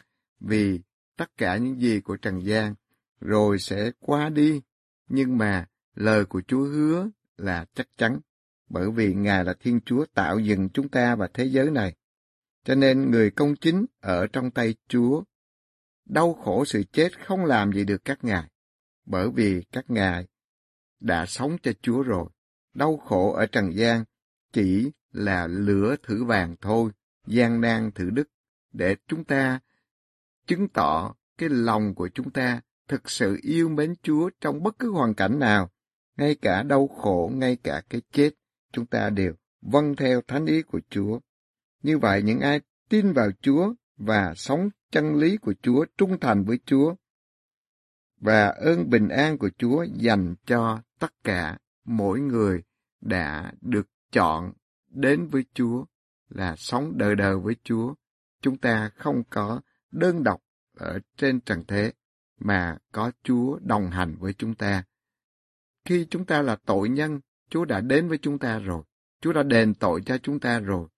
[0.40, 0.80] vì
[1.16, 2.74] tất cả những gì của trần gian
[3.20, 4.60] rồi sẽ qua đi,
[5.08, 8.20] nhưng mà lời của Chúa hứa là chắc chắn,
[8.68, 11.94] bởi vì Ngài là Thiên Chúa tạo dựng chúng ta và thế giới này.
[12.64, 15.22] Cho nên người công chính ở trong tay Chúa,
[16.04, 18.48] đau khổ sự chết không làm gì được các ngài,
[19.04, 20.26] bởi vì các ngài
[21.00, 22.28] đã sống cho Chúa rồi.
[22.74, 24.04] Đau khổ ở trần gian
[24.52, 26.90] chỉ là lửa thử vàng thôi,
[27.26, 28.28] gian nan thử đức,
[28.72, 29.60] để chúng ta
[30.46, 34.90] chứng tỏ cái lòng của chúng ta thực sự yêu mến Chúa trong bất cứ
[34.90, 35.70] hoàn cảnh nào,
[36.16, 38.30] ngay cả đau khổ, ngay cả cái chết,
[38.72, 41.20] chúng ta đều vâng theo thánh ý của Chúa.
[41.82, 46.44] Như vậy, những ai tin vào Chúa và sống chân lý của Chúa, trung thành
[46.44, 46.94] với Chúa,
[48.20, 52.62] và ơn bình an của Chúa dành cho tất cả mỗi người
[53.00, 54.52] đã được chọn
[54.88, 55.84] đến với Chúa
[56.28, 57.94] là sống đời đời với Chúa.
[58.40, 59.60] Chúng ta không có
[59.96, 60.40] đơn độc
[60.76, 61.92] ở trên trần thế,
[62.40, 64.84] mà có Chúa đồng hành với chúng ta.
[65.84, 67.20] Khi chúng ta là tội nhân,
[67.50, 68.82] Chúa đã đến với chúng ta rồi.
[69.20, 70.88] Chúa đã đền tội cho chúng ta rồi.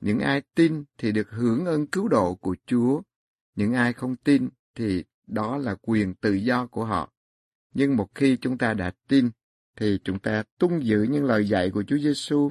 [0.00, 3.02] Những ai tin thì được hưởng ơn cứu độ của Chúa.
[3.54, 7.12] Những ai không tin thì đó là quyền tự do của họ.
[7.74, 9.30] Nhưng một khi chúng ta đã tin,
[9.76, 12.50] thì chúng ta tuân giữ những lời dạy của Chúa Giêsu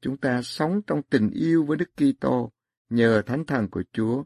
[0.00, 2.52] chúng ta sống trong tình yêu với Đức Kitô
[2.90, 4.24] nhờ thánh thần của Chúa.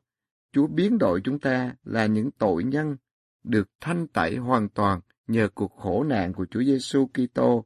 [0.53, 2.97] Chúa biến đổi chúng ta là những tội nhân
[3.45, 7.65] được thanh tẩy hoàn toàn nhờ cuộc khổ nạn của Chúa Giêsu Kitô.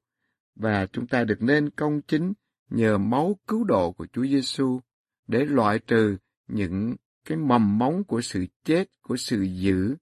[0.54, 2.32] Và chúng ta được nên công chính
[2.70, 4.80] nhờ máu cứu độ của Chúa Giêsu
[5.26, 6.16] để loại trừ
[6.48, 9.96] những cái mầm móng của sự chết, của sự dữ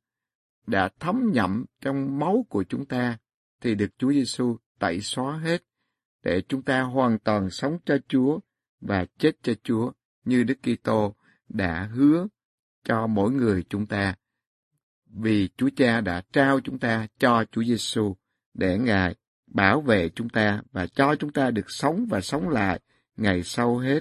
[0.66, 3.18] đã thấm nhậm trong máu của chúng ta
[3.60, 5.62] thì được Chúa Giêsu tẩy xóa hết
[6.22, 8.40] để chúng ta hoàn toàn sống cho Chúa
[8.80, 9.92] và chết cho Chúa
[10.24, 11.16] như Đức Kitô
[11.48, 12.26] đã hứa
[12.84, 14.14] cho mỗi người chúng ta.
[15.06, 18.16] Vì Chúa Cha đã trao chúng ta cho Chúa Giêsu
[18.54, 19.14] để Ngài
[19.46, 22.80] bảo vệ chúng ta và cho chúng ta được sống và sống lại
[23.16, 24.00] ngày sau hết.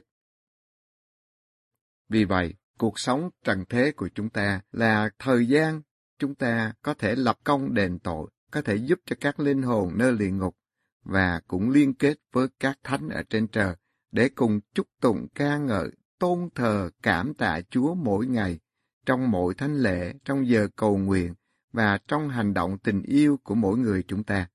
[2.10, 5.82] Vì vậy, cuộc sống trần thế của chúng ta là thời gian
[6.20, 9.92] chúng ta có thể lập công đền tội, có thể giúp cho các linh hồn
[9.96, 10.56] nơi địa ngục
[11.04, 13.76] và cũng liên kết với các thánh ở trên trời
[14.12, 18.60] để cùng chúc tụng ca ngợi, tôn thờ, cảm tạ Chúa mỗi ngày,
[19.06, 21.34] trong mỗi thánh lễ, trong giờ cầu nguyện
[21.74, 24.48] và trong hành động tình yêu của mỗi người chúng ta.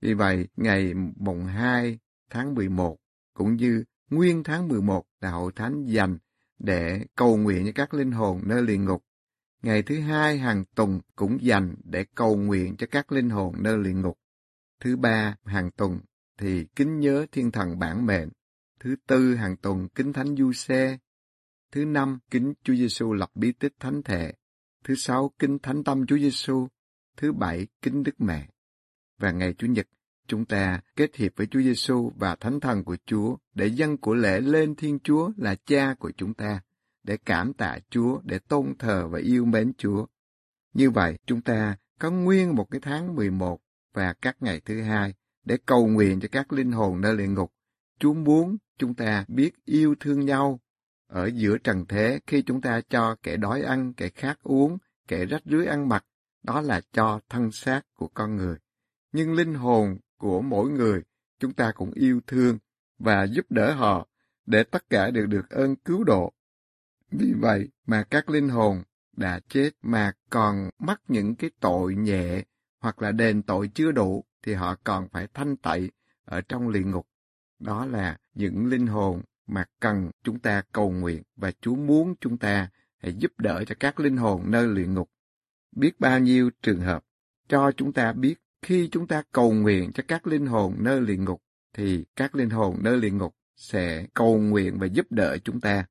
[0.00, 1.98] Vì vậy, ngày mùng 2
[2.30, 2.96] tháng 11
[3.34, 6.18] cũng như nguyên tháng 11 là hội thánh dành
[6.58, 9.04] để cầu nguyện cho các linh hồn nơi luyện ngục.
[9.62, 13.78] Ngày thứ hai hàng tuần cũng dành để cầu nguyện cho các linh hồn nơi
[13.78, 14.18] luyện ngục.
[14.80, 16.00] Thứ ba hàng tuần
[16.38, 18.28] thì kính nhớ thiên thần bản mệnh.
[18.80, 20.98] Thứ tư hàng tuần kính thánh du xe.
[21.72, 24.32] Thứ năm kính Chúa Giêsu lập bí tích thánh thể.
[24.84, 26.68] Thứ sáu kính thánh tâm Chúa Giêsu.
[27.16, 28.48] Thứ bảy kính Đức Mẹ.
[29.18, 29.86] Và ngày Chủ nhật
[30.28, 34.14] chúng ta kết hiệp với Chúa Giêsu và Thánh Thần của Chúa để dâng của
[34.14, 36.60] lễ lên Thiên Chúa là Cha của chúng ta,
[37.02, 40.06] để cảm tạ Chúa, để tôn thờ và yêu mến Chúa.
[40.74, 43.60] Như vậy, chúng ta có nguyên một cái tháng 11
[43.94, 45.14] và các ngày thứ hai
[45.44, 47.52] để cầu nguyện cho các linh hồn nơi luyện ngục.
[47.98, 50.60] Chúa muốn chúng ta biết yêu thương nhau
[51.08, 54.78] ở giữa trần thế khi chúng ta cho kẻ đói ăn, kẻ khát uống,
[55.08, 56.04] kẻ rách rưới ăn mặc,
[56.42, 58.56] đó là cho thân xác của con người.
[59.12, 61.02] Nhưng linh hồn của mỗi người
[61.38, 62.58] chúng ta cũng yêu thương
[62.98, 64.08] và giúp đỡ họ
[64.46, 66.32] để tất cả đều được ơn cứu độ.
[67.10, 68.82] Vì vậy mà các linh hồn
[69.16, 72.42] đã chết mà còn mắc những cái tội nhẹ
[72.80, 75.90] hoặc là đền tội chưa đủ thì họ còn phải thanh tẩy
[76.24, 77.06] ở trong luyện ngục.
[77.58, 82.38] Đó là những linh hồn mà cần chúng ta cầu nguyện và Chúa muốn chúng
[82.38, 82.68] ta
[82.98, 85.10] hãy giúp đỡ cho các linh hồn nơi luyện ngục.
[85.76, 87.04] Biết bao nhiêu trường hợp
[87.48, 91.24] cho chúng ta biết khi chúng ta cầu nguyện cho các linh hồn nơi luyện
[91.24, 91.42] ngục,
[91.74, 95.86] thì các linh hồn nơi luyện ngục sẽ cầu nguyện và giúp đỡ chúng ta.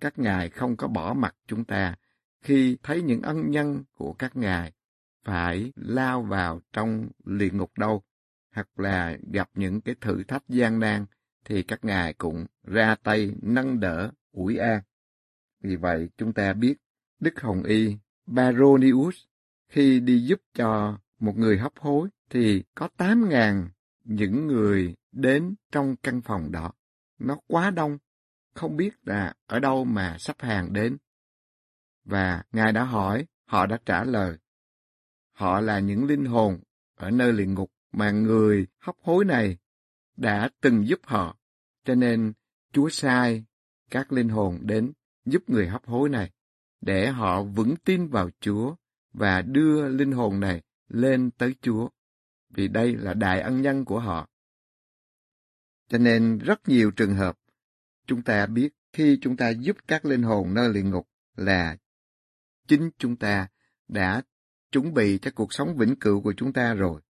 [0.00, 1.96] Các ngài không có bỏ mặt chúng ta
[2.42, 4.72] khi thấy những ân nhân của các ngài
[5.24, 8.02] phải lao vào trong luyện ngục đâu,
[8.54, 11.06] hoặc là gặp những cái thử thách gian nan,
[11.46, 14.82] thì các ngài cũng ra tay nâng đỡ, ủi an.
[15.62, 16.74] Vì vậy chúng ta biết
[17.20, 19.16] Đức Hồng Y Baronius
[19.68, 23.68] khi đi giúp cho một người hấp hối thì có tám ngàn
[24.04, 26.72] những người đến trong căn phòng đó.
[27.18, 27.98] Nó quá đông,
[28.54, 30.96] không biết là ở đâu mà sắp hàng đến.
[32.04, 34.36] Và Ngài đã hỏi, họ đã trả lời.
[35.32, 36.60] Họ là những linh hồn
[36.96, 39.58] ở nơi luyện ngục mà người hấp hối này
[40.16, 41.36] đã từng giúp họ.
[41.84, 42.32] Cho nên
[42.72, 43.44] Chúa sai
[43.90, 44.92] các linh hồn đến
[45.24, 46.30] giúp người hấp hối này
[46.80, 48.74] để họ vững tin vào Chúa
[49.12, 51.88] và đưa linh hồn này lên tới Chúa,
[52.50, 54.28] vì đây là đại ân nhân của họ.
[55.88, 57.38] Cho nên rất nhiều trường hợp
[58.06, 61.76] chúng ta biết khi chúng ta giúp các linh hồn nơi luyện ngục là
[62.68, 63.48] chính chúng ta
[63.88, 64.22] đã
[64.72, 67.00] chuẩn bị cho cuộc sống vĩnh cửu của chúng ta rồi.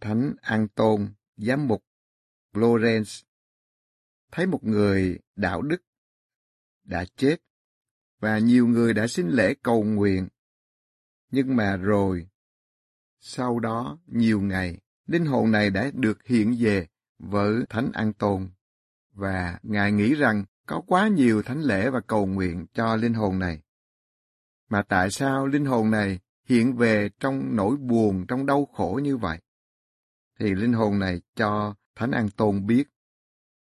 [0.00, 1.84] Thánh An Tôn, giám mục
[2.52, 3.24] Florence,
[4.32, 5.82] thấy một người đạo đức
[6.84, 7.36] đã chết
[8.20, 10.28] và nhiều người đã xin lễ cầu nguyện.
[11.30, 12.28] Nhưng mà rồi
[13.20, 16.86] sau đó, nhiều ngày, linh hồn này đã được hiện về
[17.18, 18.50] với Thánh An Tôn,
[19.12, 23.38] và Ngài nghĩ rằng có quá nhiều thánh lễ và cầu nguyện cho linh hồn
[23.38, 23.60] này.
[24.68, 29.16] Mà tại sao linh hồn này hiện về trong nỗi buồn, trong đau khổ như
[29.16, 29.38] vậy?
[30.38, 32.88] Thì linh hồn này cho Thánh An Tôn biết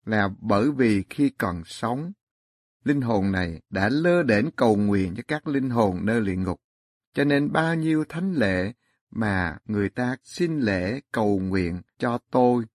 [0.06, 2.12] là bởi vì khi còn sống,
[2.84, 6.62] linh hồn này đã lơ đễnh cầu nguyện cho các linh hồn nơi luyện ngục.
[7.14, 8.74] Cho nên bao nhiêu thánh lễ
[9.12, 12.66] mà người ta xin lễ cầu nguyện cho tôi,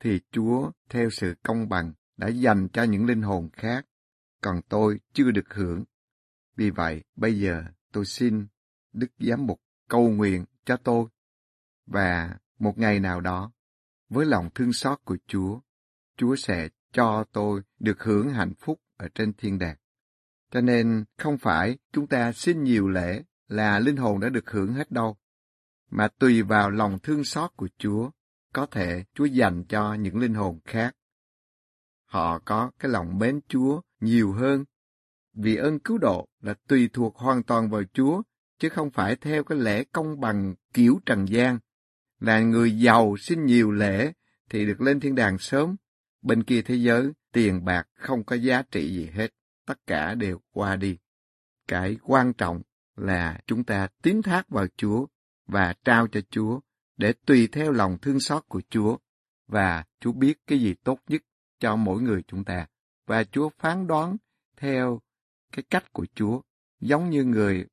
[0.00, 3.86] thì Chúa theo sự công bằng đã dành cho những linh hồn khác,
[4.42, 5.84] còn tôi chưa được hưởng.
[6.56, 8.46] Vì vậy, bây giờ tôi xin
[8.92, 11.06] Đức Giám mục cầu nguyện cho tôi.
[11.86, 13.52] Và một ngày nào đó,
[14.08, 15.60] với lòng thương xót của Chúa,
[16.16, 19.76] Chúa sẽ cho tôi được hưởng hạnh phúc ở trên thiên đàng.
[20.50, 24.72] Cho nên không phải chúng ta xin nhiều lễ là linh hồn đã được hưởng
[24.72, 25.16] hết đâu,
[25.90, 28.10] mà tùy vào lòng thương xót của Chúa,
[28.52, 30.96] có thể Chúa dành cho những linh hồn khác.
[32.04, 34.64] Họ có cái lòng mến Chúa nhiều hơn,
[35.34, 38.22] vì ơn cứu độ là tùy thuộc hoàn toàn vào Chúa,
[38.58, 41.58] chứ không phải theo cái lễ công bằng kiểu trần gian,
[42.20, 44.12] là người giàu xin nhiều lễ
[44.50, 45.76] thì được lên thiên đàng sớm,
[46.22, 49.28] bên kia thế giới tiền bạc không có giá trị gì hết,
[49.66, 50.96] tất cả đều qua đi.
[51.68, 52.62] Cái quan trọng
[52.96, 55.06] là chúng ta tín thác vào Chúa
[55.46, 56.60] và trao cho Chúa
[56.96, 58.96] để tùy theo lòng thương xót của Chúa.
[59.46, 61.22] Và Chúa biết cái gì tốt nhất
[61.60, 62.66] cho mỗi người chúng ta.
[63.06, 64.16] Và Chúa phán đoán
[64.56, 65.00] theo
[65.52, 66.40] cái cách của Chúa.
[66.80, 67.66] Giống như người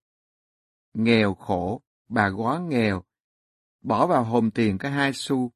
[0.93, 3.03] nghèo khổ bà góa nghèo
[3.83, 5.51] bỏ vào hòm tiền cái hai xu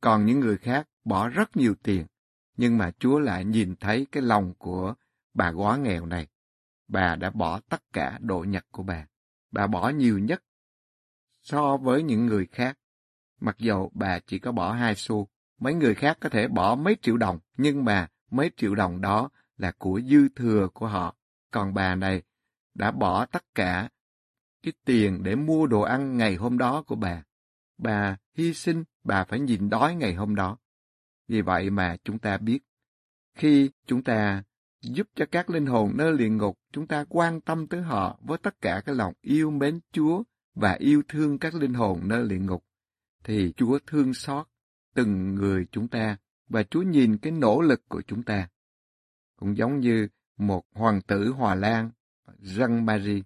[0.00, 2.06] còn những người khác bỏ rất nhiều tiền
[2.56, 4.94] nhưng mà Chúa lại nhìn thấy cái lòng của
[5.34, 6.28] bà quá nghèo này
[6.88, 9.06] bà đã bỏ tất cả độ nhặt của bà.
[9.50, 10.42] Bà bỏ nhiều nhất
[11.42, 12.78] so với những người khác.
[13.40, 16.96] Mặc dù bà chỉ có bỏ hai xu, mấy người khác có thể bỏ mấy
[17.02, 21.16] triệu đồng, nhưng mà mấy triệu đồng đó là của dư thừa của họ.
[21.50, 22.22] Còn bà này
[22.74, 23.88] đã bỏ tất cả
[24.64, 27.22] cái tiền để mua đồ ăn ngày hôm đó của bà.
[27.78, 30.58] Bà hy sinh, bà phải nhìn đói ngày hôm đó.
[31.28, 32.58] Vì vậy mà chúng ta biết,
[33.34, 34.42] khi chúng ta
[34.80, 38.38] giúp cho các linh hồn nơi luyện ngục, chúng ta quan tâm tới họ với
[38.38, 40.22] tất cả cái lòng yêu mến Chúa
[40.54, 42.64] và yêu thương các linh hồn nơi luyện ngục,
[43.24, 44.46] thì Chúa thương xót
[44.94, 46.16] từng người chúng ta
[46.48, 48.48] và Chúa nhìn cái nỗ lực của chúng ta.
[49.36, 51.90] Cũng giống như một hoàng tử Hòa Lan,
[52.42, 53.22] Jean Marie,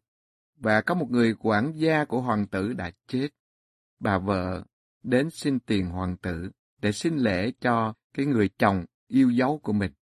[0.59, 3.29] và có một người quản gia của hoàng tử đã chết.
[4.01, 4.65] Bà vợ
[5.03, 6.51] đến xin tiền hoàng tử
[6.81, 9.93] để xin lễ cho cái người chồng yêu dấu của mình.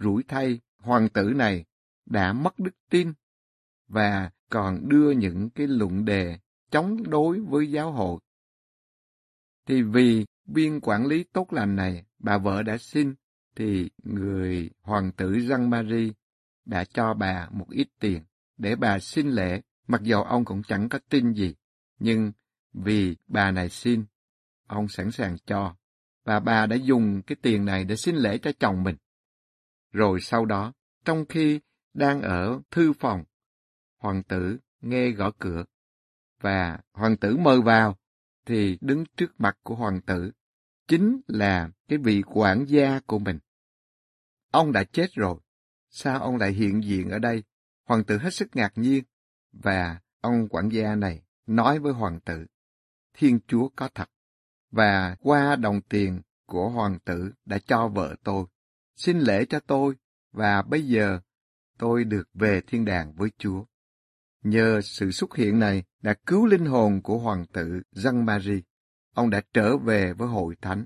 [0.00, 1.64] Rủi thay, hoàng tử này
[2.06, 3.12] đã mất đức tin
[3.88, 6.38] và còn đưa những cái luận đề
[6.70, 8.20] chống đối với giáo hội.
[9.66, 13.14] Thì vì viên quản lý tốt lành này, bà vợ đã xin,
[13.56, 16.12] thì người hoàng tử Jean Marie
[16.64, 18.22] đã cho bà một ít tiền
[18.58, 21.54] để bà xin lễ, mặc dù ông cũng chẳng có tin gì.
[21.98, 22.32] Nhưng
[22.72, 24.04] vì bà này xin,
[24.66, 25.76] ông sẵn sàng cho,
[26.24, 28.96] và bà đã dùng cái tiền này để xin lễ cho chồng mình.
[29.92, 30.72] Rồi sau đó,
[31.04, 31.60] trong khi
[31.94, 33.24] đang ở thư phòng,
[33.98, 35.64] hoàng tử nghe gõ cửa,
[36.40, 37.98] và hoàng tử mời vào,
[38.46, 40.30] thì đứng trước mặt của hoàng tử,
[40.88, 43.38] chính là cái vị quản gia của mình.
[44.50, 45.38] Ông đã chết rồi,
[45.90, 47.42] sao ông lại hiện diện ở đây?
[47.88, 49.04] Hoàng tử hết sức ngạc nhiên,
[49.52, 52.46] và ông quản gia này nói với hoàng tử,
[53.14, 54.10] Thiên Chúa có thật,
[54.70, 58.46] và qua đồng tiền của hoàng tử đã cho vợ tôi
[58.96, 59.94] xin lễ cho tôi,
[60.32, 61.20] và bây giờ
[61.78, 63.64] tôi được về thiên đàng với Chúa.
[64.42, 68.60] Nhờ sự xuất hiện này đã cứu linh hồn của hoàng tử Giăng Marie.
[69.14, 70.84] Ông đã trở về với hội thánh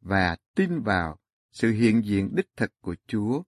[0.00, 1.18] và tin vào
[1.50, 3.42] sự hiện diện đích thực của Chúa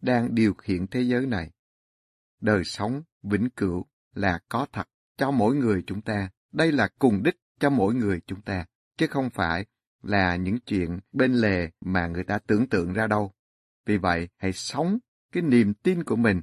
[0.00, 1.50] đang điều khiển thế giới này.
[2.44, 6.30] Đời sống vĩnh cửu là có thật cho mỗi người chúng ta.
[6.52, 8.66] Đây là cùng đích cho mỗi người chúng ta,
[8.96, 9.66] chứ không phải
[10.02, 13.32] là những chuyện bên lề mà người ta tưởng tượng ra đâu.
[13.86, 14.98] Vì vậy, hãy sống
[15.32, 16.42] cái niềm tin của mình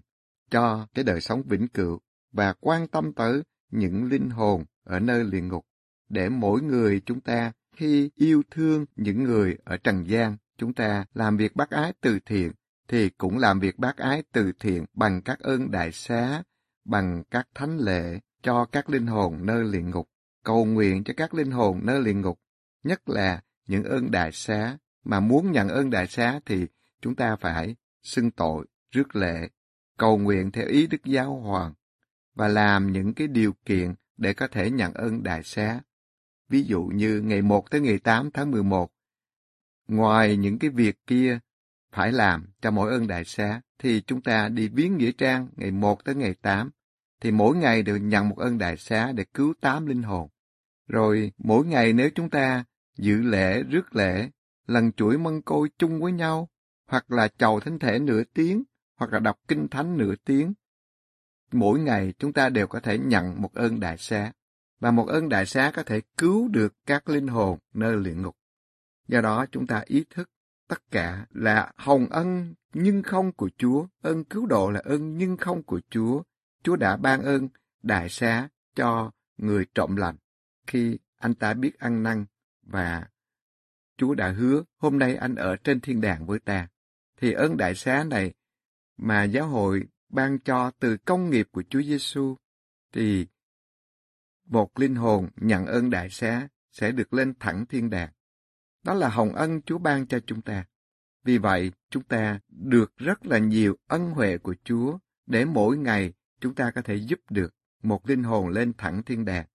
[0.49, 1.99] cho cái đời sống vĩnh cửu
[2.31, 5.65] và quan tâm tới những linh hồn ở nơi luyện ngục
[6.09, 11.05] để mỗi người chúng ta khi yêu thương những người ở trần gian chúng ta
[11.13, 12.51] làm việc bác ái từ thiện
[12.91, 16.43] thì cũng làm việc bác ái từ thiện bằng các ơn đại xá
[16.85, 20.09] bằng các thánh lễ cho các linh hồn nơi luyện ngục
[20.43, 22.39] cầu nguyện cho các linh hồn nơi luyện ngục
[22.83, 26.67] nhất là những ơn đại xá mà muốn nhận ơn đại xá thì
[27.01, 29.49] chúng ta phải xưng tội, rước lệ,
[29.97, 31.73] cầu nguyện theo ý Đức Giáo Hoàng
[32.35, 35.81] và làm những cái điều kiện để có thể nhận ơn đại xá.
[36.49, 38.91] Ví dụ như ngày 1 tới ngày 8 tháng 11,
[39.87, 41.39] ngoài những cái việc kia
[41.91, 45.71] phải làm cho mỗi ơn đại xá, thì chúng ta đi viếng nghĩa trang ngày
[45.71, 46.69] 1 tới ngày 8,
[47.21, 50.29] thì mỗi ngày đều nhận một ơn đại xá để cứu tám linh hồn.
[50.87, 52.63] Rồi mỗi ngày nếu chúng ta
[52.97, 54.29] giữ lễ, rước lễ,
[54.67, 56.49] lần chuỗi mân côi chung với nhau,
[56.87, 58.63] hoặc là chầu thánh thể nửa tiếng,
[58.95, 60.53] hoặc là đọc kinh thánh nửa tiếng.
[61.51, 64.31] Mỗi ngày chúng ta đều có thể nhận một ơn đại xá,
[64.79, 68.35] và một ơn đại xá có thể cứu được các linh hồn nơi luyện ngục.
[69.07, 70.29] Do đó chúng ta ý thức
[70.71, 75.37] tất cả là hồng ân nhưng không của Chúa, ơn cứu độ là ơn nhưng
[75.37, 76.23] không của Chúa.
[76.63, 77.49] Chúa đã ban ơn
[77.83, 80.15] đại xá cho người trộm lành
[80.67, 82.25] khi anh ta biết ăn năn
[82.61, 83.07] và
[83.97, 86.67] Chúa đã hứa, hôm nay anh ở trên thiên đàng với ta.
[87.17, 88.33] Thì ơn đại xá này
[88.97, 92.35] mà giáo hội ban cho từ công nghiệp của Chúa Giêsu
[92.91, 93.27] thì
[94.45, 98.09] một linh hồn nhận ơn đại xá sẽ được lên thẳng thiên đàng.
[98.83, 100.65] Đó là hồng ân Chúa ban cho chúng ta.
[101.23, 106.13] Vì vậy, chúng ta được rất là nhiều ân huệ của Chúa để mỗi ngày
[106.39, 109.45] chúng ta có thể giúp được một linh hồn lên thẳng thiên đàng.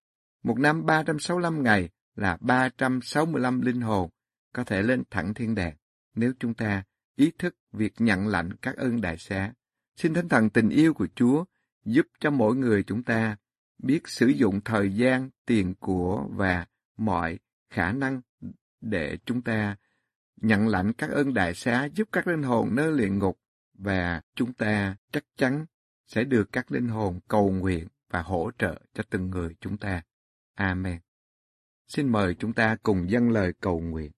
[0.43, 4.11] Một năm 365 ngày là 365 linh hồn
[4.53, 5.77] có thể lên thẳng thiên đàng
[6.15, 6.85] nếu chúng ta
[7.17, 9.53] ý thức việc nhận lãnh các ơn đại xá.
[9.97, 11.45] Xin Thánh Thần tình yêu của Chúa
[11.85, 13.37] giúp cho mỗi người chúng ta
[13.79, 16.67] biết sử dụng thời gian, tiền của và
[16.97, 17.39] mọi
[17.71, 18.21] khả năng
[18.91, 19.77] để chúng ta
[20.37, 23.39] nhận lãnh các ơn đại xá giúp các linh hồn nơi luyện ngục
[23.75, 25.67] và chúng ta chắc chắn
[26.07, 30.03] sẽ được các linh hồn cầu nguyện và hỗ trợ cho từng người chúng ta.
[30.55, 30.99] Amen.
[31.89, 34.13] Xin mời chúng ta cùng dâng lời cầu nguyện.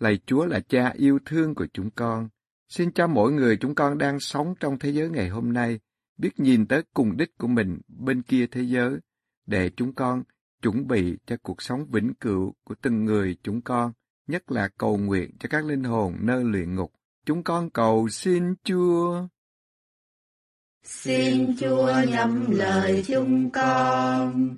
[0.00, 2.28] Lạy Chúa là cha yêu thương của chúng con.
[2.68, 5.80] Xin cho mỗi người chúng con đang sống trong thế giới ngày hôm nay
[6.16, 8.98] biết nhìn tới cùng đích của mình bên kia thế giới,
[9.46, 10.22] để chúng con
[10.62, 13.92] chuẩn bị cho cuộc sống vĩnh cửu của từng người chúng con,
[14.26, 16.92] nhất là cầu nguyện cho các linh hồn nơi luyện ngục.
[17.26, 19.28] Chúng con cầu xin Chúa.
[20.84, 24.56] Xin Chúa nhắm lời chúng con.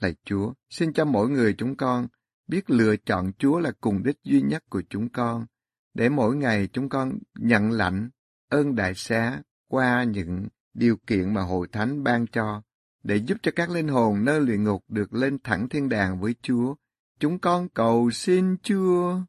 [0.00, 2.06] Lạy Chúa, xin cho mỗi người chúng con
[2.46, 5.46] biết lựa chọn Chúa là cùng đích duy nhất của chúng con,
[5.94, 8.10] để mỗi ngày chúng con nhận lãnh
[8.48, 12.62] ơn đại xá qua những điều kiện mà hội thánh ban cho,
[13.02, 16.34] để giúp cho các linh hồn nơi luyện ngục được lên thẳng thiên đàng với
[16.42, 16.74] Chúa.
[17.18, 19.20] Chúng con cầu xin Chúa.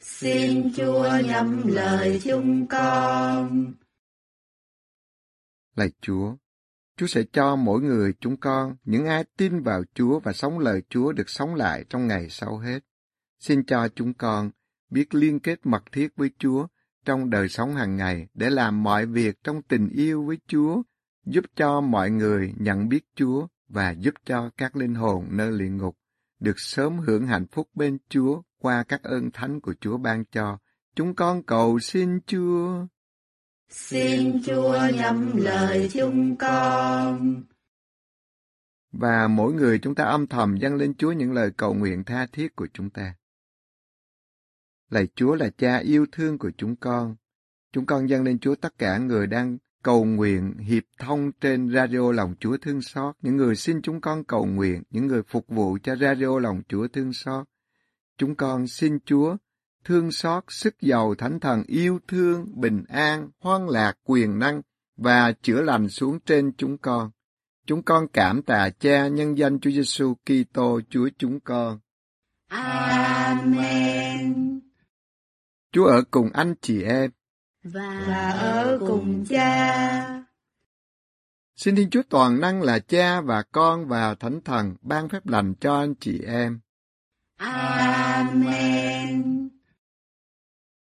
[0.00, 3.74] Xin Chúa nhắm lời chúng con.
[5.76, 6.36] Lạy Chúa,
[6.96, 10.82] Chúa sẽ cho mỗi người chúng con, những ai tin vào Chúa và sống lời
[10.88, 12.80] Chúa được sống lại trong ngày sau hết.
[13.40, 14.50] Xin cho chúng con
[14.90, 16.66] biết liên kết mật thiết với Chúa
[17.04, 20.82] trong đời sống hàng ngày để làm mọi việc trong tình yêu với Chúa,
[21.26, 25.76] giúp cho mọi người nhận biết Chúa và giúp cho các linh hồn nơi luyện
[25.76, 25.98] ngục
[26.40, 30.58] được sớm hưởng hạnh phúc bên Chúa qua các ơn thánh của Chúa ban cho.
[30.94, 32.86] Chúng con cầu xin Chúa.
[33.68, 37.42] Xin Chúa nhắm lời chúng con.
[38.92, 42.26] Và mỗi người chúng ta âm thầm dâng lên Chúa những lời cầu nguyện tha
[42.32, 43.14] thiết của chúng ta.
[44.90, 47.16] Lạy Chúa là cha yêu thương của chúng con.
[47.72, 52.12] Chúng con dâng lên Chúa tất cả người đang cầu nguyện hiệp thông trên radio
[52.12, 55.78] lòng Chúa thương xót, những người xin chúng con cầu nguyện, những người phục vụ
[55.82, 57.46] cho radio lòng Chúa thương xót.
[58.18, 59.36] Chúng con xin Chúa
[59.84, 64.62] thương xót, sức giàu thánh thần yêu thương, bình an, hoan lạc, quyền năng
[64.96, 67.10] và chữa lành xuống trên chúng con.
[67.66, 71.78] Chúng con cảm tạ Cha nhân danh Chúa Giêsu Kitô Chúa chúng con.
[72.48, 73.90] Amen.
[75.72, 77.10] Chúa ở cùng anh chị em
[77.72, 80.22] và, và ở cùng cha.
[81.56, 85.54] Xin Thiên Chúa Toàn Năng là Cha và Con và Thánh Thần ban phép lành
[85.60, 86.60] cho anh chị em.
[87.36, 88.76] Amen.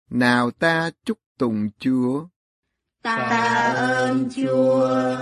[0.09, 2.27] Nào ta chúc tụng Chúa.
[3.03, 3.15] Ta
[3.75, 5.17] ơn Chúa.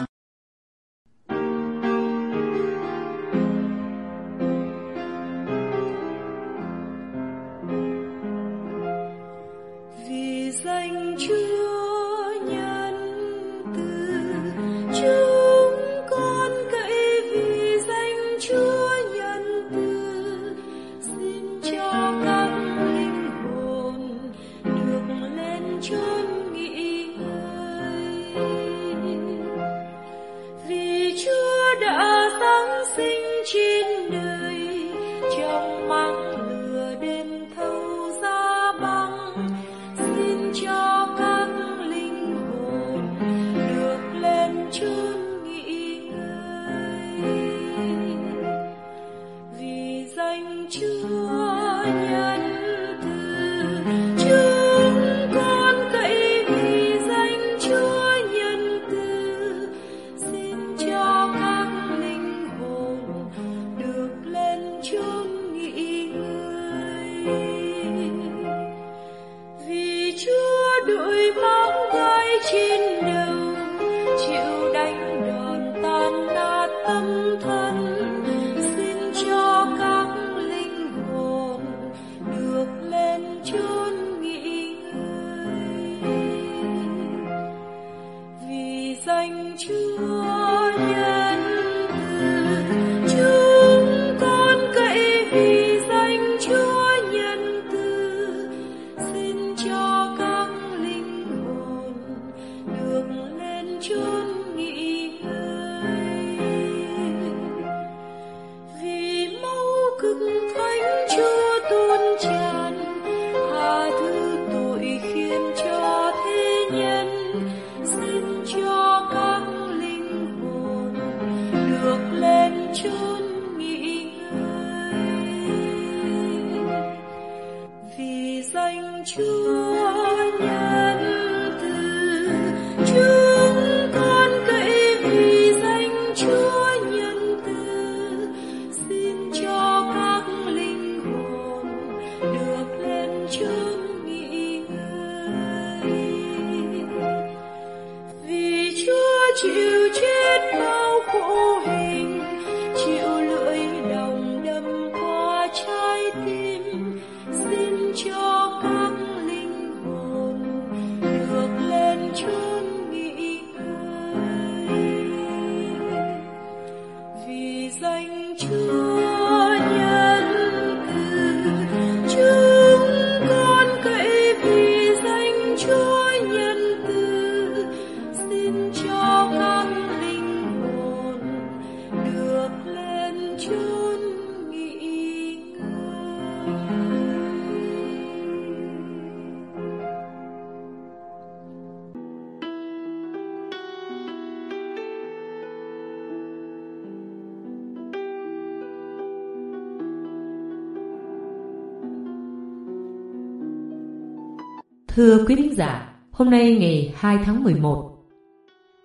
[205.30, 207.96] Quý thính giả, hôm nay ngày 2 tháng 11,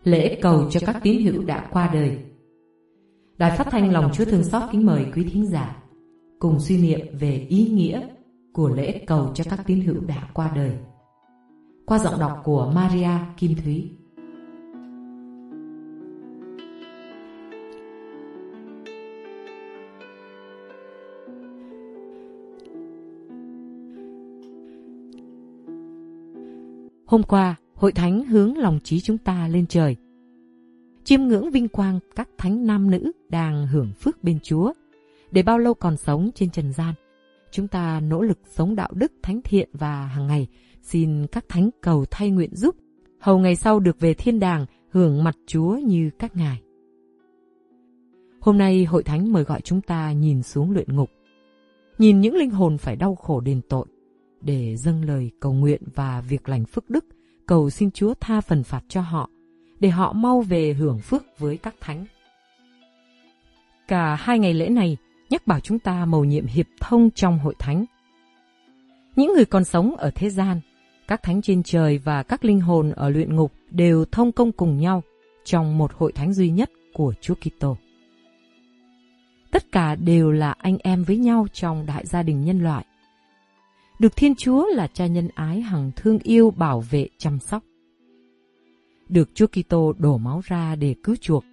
[0.04, 2.18] lễ cầu cho các tín hữu đã qua đời.
[3.38, 5.76] Đài phát thanh lòng Chúa Thương Xót kính mời quý thính giả
[6.38, 8.08] cùng suy niệm về ý nghĩa
[8.52, 10.72] của lễ cầu cho các tín hữu đã qua đời.
[11.86, 13.90] Qua giọng đọc của Maria Kim Thúy.
[27.14, 29.96] Hôm qua, hội thánh hướng lòng trí chúng ta lên trời.
[31.04, 34.72] Chiêm ngưỡng vinh quang các thánh nam nữ đang hưởng phước bên Chúa.
[35.30, 36.94] Để bao lâu còn sống trên trần gian,
[37.50, 40.46] chúng ta nỗ lực sống đạo đức thánh thiện và hàng ngày
[40.82, 42.76] xin các thánh cầu thay nguyện giúp,
[43.20, 46.62] hầu ngày sau được về thiên đàng hưởng mặt Chúa như các ngài.
[48.40, 51.10] Hôm nay hội thánh mời gọi chúng ta nhìn xuống luyện ngục,
[51.98, 53.86] nhìn những linh hồn phải đau khổ đền tội,
[54.44, 57.04] để dâng lời cầu nguyện và việc lành phước đức,
[57.46, 59.30] cầu xin Chúa tha phần phạt cho họ,
[59.80, 62.04] để họ mau về hưởng phước với các thánh.
[63.88, 64.96] Cả hai ngày lễ này
[65.30, 67.84] nhắc bảo chúng ta mầu nhiệm hiệp thông trong hội thánh.
[69.16, 70.60] Những người còn sống ở thế gian,
[71.08, 74.78] các thánh trên trời và các linh hồn ở luyện ngục đều thông công cùng
[74.78, 75.02] nhau
[75.44, 77.76] trong một hội thánh duy nhất của Chúa Kitô.
[79.50, 82.84] Tất cả đều là anh em với nhau trong đại gia đình nhân loại
[83.98, 87.64] được Thiên Chúa là cha nhân ái hằng thương yêu bảo vệ chăm sóc.
[89.08, 91.44] Được Chúa Kitô đổ máu ra để cứu chuộc.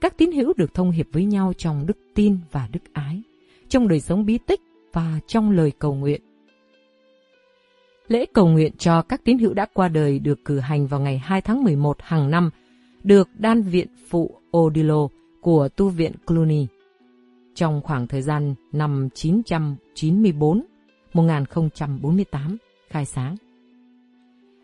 [0.00, 3.22] Các tín hữu được thông hiệp với nhau trong đức tin và đức ái,
[3.68, 4.60] trong đời sống bí tích
[4.92, 6.20] và trong lời cầu nguyện.
[8.08, 11.18] Lễ cầu nguyện cho các tín hữu đã qua đời được cử hành vào ngày
[11.18, 12.50] 2 tháng 11 hàng năm,
[13.02, 15.08] được đan viện phụ Odilo
[15.40, 16.66] của tu viện Cluny.
[17.54, 20.62] Trong khoảng thời gian năm 994
[21.16, 22.56] 1048
[22.90, 23.36] khai sáng.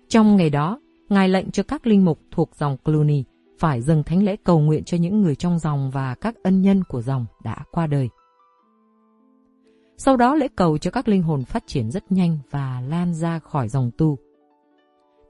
[0.09, 0.79] Trong ngày đó,
[1.13, 3.25] Ngài lệnh cho các linh mục thuộc dòng Cluny
[3.59, 6.85] phải dâng thánh lễ cầu nguyện cho những người trong dòng và các ân nhân
[6.85, 8.09] của dòng đã qua đời.
[9.97, 13.39] Sau đó lễ cầu cho các linh hồn phát triển rất nhanh và lan ra
[13.39, 14.19] khỏi dòng tu.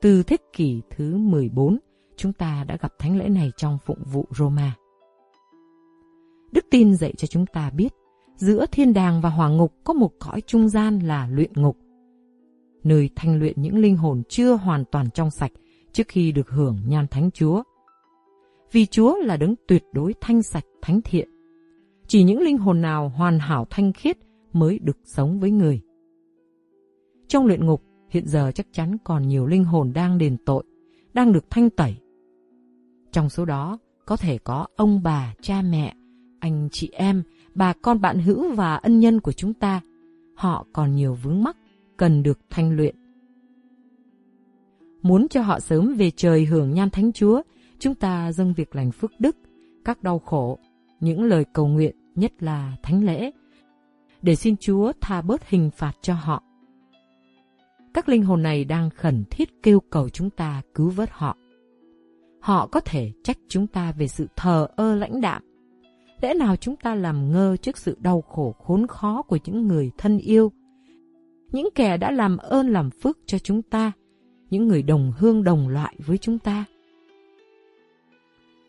[0.00, 1.78] Từ thế kỷ thứ 14,
[2.16, 4.74] chúng ta đã gặp thánh lễ này trong phụng vụ Roma.
[6.52, 7.92] Đức tin dạy cho chúng ta biết
[8.42, 11.76] giữa thiên đàng và hỏa ngục có một cõi trung gian là luyện ngục,
[12.84, 15.52] nơi thanh luyện những linh hồn chưa hoàn toàn trong sạch
[15.92, 17.62] trước khi được hưởng nhan thánh Chúa.
[18.72, 21.28] Vì Chúa là đấng tuyệt đối thanh sạch thánh thiện.
[22.06, 24.18] Chỉ những linh hồn nào hoàn hảo thanh khiết
[24.52, 25.80] mới được sống với người.
[27.28, 30.64] Trong luyện ngục, hiện giờ chắc chắn còn nhiều linh hồn đang đền tội,
[31.14, 31.96] đang được thanh tẩy.
[33.12, 35.94] Trong số đó, có thể có ông bà, cha mẹ,
[36.40, 37.22] anh chị em
[37.54, 39.80] bà con bạn hữu và ân nhân của chúng ta,
[40.34, 41.56] họ còn nhiều vướng mắc,
[41.96, 42.96] cần được thanh luyện.
[45.02, 47.42] Muốn cho họ sớm về trời hưởng nhan thánh Chúa,
[47.78, 49.36] chúng ta dâng việc lành phước đức,
[49.84, 50.58] các đau khổ,
[51.00, 53.30] những lời cầu nguyện, nhất là thánh lễ,
[54.22, 56.42] để xin Chúa tha bớt hình phạt cho họ.
[57.94, 61.36] Các linh hồn này đang khẩn thiết kêu cầu chúng ta cứu vớt họ.
[62.40, 65.42] Họ có thể trách chúng ta về sự thờ ơ lãnh đạm,
[66.22, 69.90] Lẽ nào chúng ta làm ngơ trước sự đau khổ khốn khó của những người
[69.98, 70.52] thân yêu?
[71.52, 73.92] Những kẻ đã làm ơn làm phước cho chúng ta,
[74.50, 76.64] những người đồng hương đồng loại với chúng ta.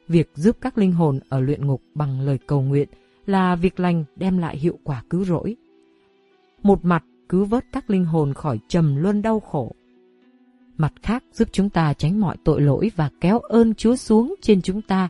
[0.07, 2.87] Việc giúp các linh hồn ở luyện ngục bằng lời cầu nguyện
[3.25, 5.55] là việc lành đem lại hiệu quả cứu rỗi.
[6.63, 9.71] Một mặt cứu vớt các linh hồn khỏi trầm luân đau khổ.
[10.77, 14.61] Mặt khác giúp chúng ta tránh mọi tội lỗi và kéo ơn Chúa xuống trên
[14.61, 15.09] chúng ta.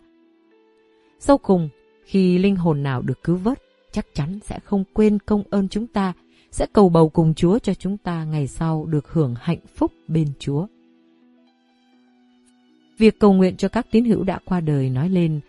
[1.19, 1.69] Sau cùng,
[2.05, 5.87] khi linh hồn nào được cứu vớt, chắc chắn sẽ không quên công ơn chúng
[5.87, 6.13] ta,
[6.51, 10.27] sẽ cầu bầu cùng Chúa cho chúng ta ngày sau được hưởng hạnh phúc bên
[10.39, 10.67] Chúa.
[12.97, 15.39] Việc cầu nguyện cho các tín hữu đã qua đời nói lên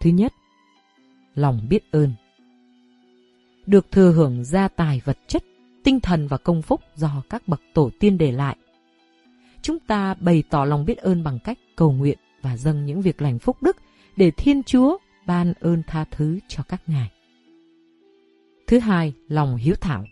[0.00, 0.32] Thứ nhất,
[1.34, 2.12] lòng biết ơn.
[3.66, 5.44] Được thừa hưởng gia tài vật chất,
[5.84, 8.56] tinh thần và công phúc do các bậc tổ tiên để lại.
[9.62, 13.22] Chúng ta bày tỏ lòng biết ơn bằng cách cầu nguyện và dâng những việc
[13.22, 13.76] lành phúc đức
[14.16, 17.10] để Thiên Chúa ban ơn tha thứ cho các ngài.
[18.66, 20.04] Thứ hai, lòng hiếu thảo.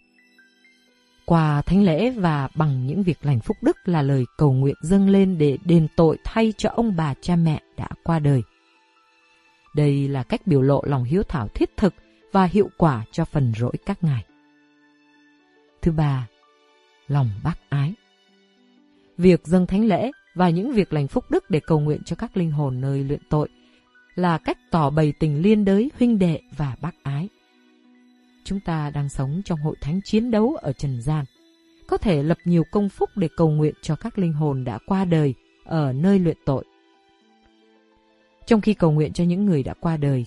[1.24, 5.08] Qua thánh lễ và bằng những việc lành phúc đức là lời cầu nguyện dâng
[5.08, 8.42] lên để đền tội thay cho ông bà cha mẹ đã qua đời.
[9.74, 11.94] Đây là cách biểu lộ lòng hiếu thảo thiết thực
[12.32, 14.24] và hiệu quả cho phần rỗi các ngài.
[15.82, 16.28] Thứ ba,
[17.08, 17.94] lòng bác ái.
[19.18, 22.36] Việc dâng thánh lễ và những việc lành phúc đức để cầu nguyện cho các
[22.36, 23.48] linh hồn nơi luyện tội
[24.16, 27.28] là cách tỏ bày tình liên đới huynh đệ và bác ái.
[28.44, 31.24] Chúng ta đang sống trong hội thánh chiến đấu ở Trần gian,
[31.86, 35.04] có thể lập nhiều công phúc để cầu nguyện cho các linh hồn đã qua
[35.04, 36.64] đời ở nơi luyện tội.
[38.46, 40.24] Trong khi cầu nguyện cho những người đã qua đời,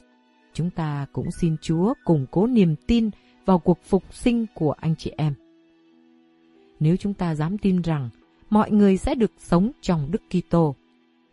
[0.54, 3.10] chúng ta cũng xin Chúa củng cố niềm tin
[3.46, 5.34] vào cuộc phục sinh của anh chị em.
[6.80, 8.10] Nếu chúng ta dám tin rằng
[8.50, 10.76] mọi người sẽ được sống trong Đức Kitô,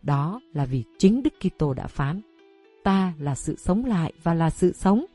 [0.03, 2.21] đó là vì chính Đức Kitô đã phán:
[2.87, 5.05] Ta là sự sống lại và là sự sống.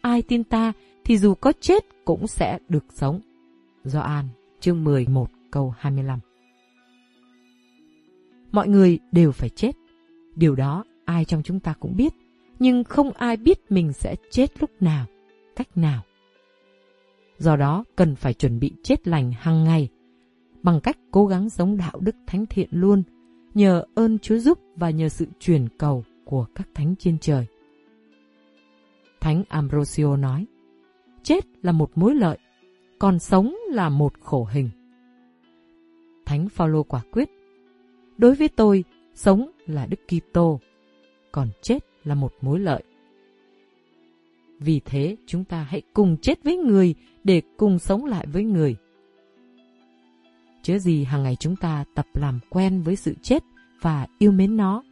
[0.00, 0.72] Ai tin ta
[1.04, 3.20] thì dù có chết cũng sẽ được sống.
[3.84, 4.28] Gioan
[4.60, 6.18] chương 11 câu 25
[8.52, 9.76] Mọi người đều phải chết.
[10.36, 12.12] Điều đó ai trong chúng ta cũng biết,
[12.58, 15.06] nhưng không ai biết mình sẽ chết lúc nào,
[15.56, 16.02] cách nào.
[17.38, 19.88] Do đó, cần phải chuẩn bị chết lành hàng ngày,
[20.62, 23.02] bằng cách cố gắng sống đạo đức thánh thiện luôn,
[23.54, 27.46] nhờ ơn Chúa giúp và nhờ sự truyền cầu của các thánh trên trời.
[29.20, 30.46] Thánh Ambrosio nói,
[31.22, 32.38] chết là một mối lợi,
[32.98, 34.70] còn sống là một khổ hình.
[36.26, 37.28] Thánh Phaolô quả quyết,
[38.18, 40.60] đối với tôi, sống là Đức Kitô,
[41.32, 42.82] còn chết là một mối lợi.
[44.58, 46.94] Vì thế, chúng ta hãy cùng chết với người
[47.24, 48.76] để cùng sống lại với người.
[50.62, 53.42] Chớ gì hàng ngày chúng ta tập làm quen với sự chết
[53.80, 54.82] và yêu mến nó,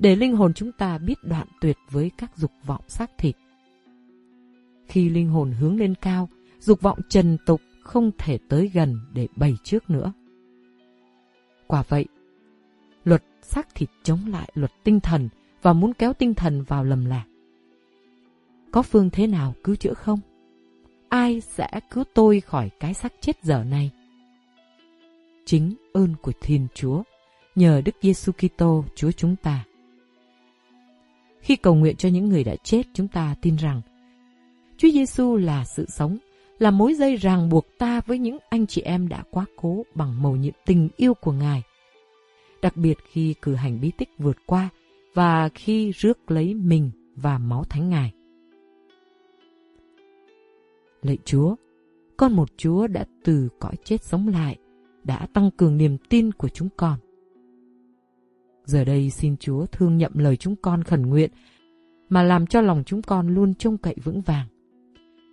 [0.00, 3.36] để linh hồn chúng ta biết đoạn tuyệt với các dục vọng xác thịt.
[4.86, 6.28] Khi linh hồn hướng lên cao,
[6.58, 10.12] dục vọng trần tục không thể tới gần để bày trước nữa.
[11.66, 12.06] Quả vậy,
[13.04, 15.28] luật xác thịt chống lại luật tinh thần
[15.62, 17.24] và muốn kéo tinh thần vào lầm lạc.
[18.70, 20.20] Có phương thế nào cứu chữa không?
[21.08, 23.90] Ai sẽ cứu tôi khỏi cái xác chết dở này?
[25.44, 27.02] Chính ơn của Thiên Chúa,
[27.54, 29.64] nhờ Đức Giêsu Kitô Chúa chúng ta.
[31.40, 33.80] Khi cầu nguyện cho những người đã chết, chúng ta tin rằng
[34.76, 36.18] Chúa Giêsu là sự sống,
[36.58, 40.22] là mối dây ràng buộc ta với những anh chị em đã quá cố bằng
[40.22, 41.62] mầu nhiệm tình yêu của Ngài.
[42.62, 44.68] Đặc biệt khi cử hành bí tích vượt qua
[45.14, 48.12] và khi rước lấy mình và máu thánh Ngài.
[51.02, 51.54] Lạy Chúa,
[52.16, 54.56] con một Chúa đã từ cõi chết sống lại,
[55.04, 56.98] đã tăng cường niềm tin của chúng con.
[58.70, 61.30] Giờ đây xin Chúa thương nhậm lời chúng con khẩn nguyện
[62.08, 64.46] mà làm cho lòng chúng con luôn trông cậy vững vàng.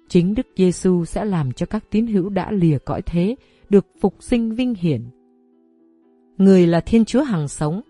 [0.10, 3.36] Chính Đức Giêsu sẽ làm cho các tín hữu đã lìa cõi thế
[3.70, 5.02] được phục sinh vinh hiển.
[6.38, 7.82] Người là Thiên Chúa hằng sống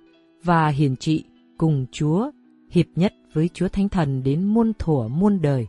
[0.44, 1.24] và hiển trị
[1.58, 2.32] cùng Chúa,
[2.70, 5.68] hiệp nhất với Chúa Thánh Thần đến muôn thuở muôn đời.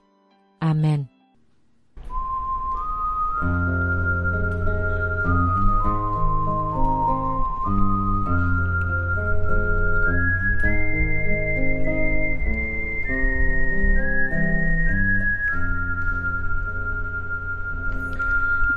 [0.58, 1.04] Amen.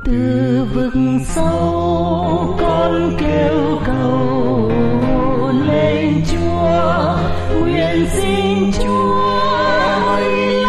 [0.03, 0.93] Từ vực
[1.27, 4.71] sâu con kêu cầu
[5.67, 7.17] lên chúa,
[7.59, 9.29] nguyện xin chúa
[10.05, 10.23] hãy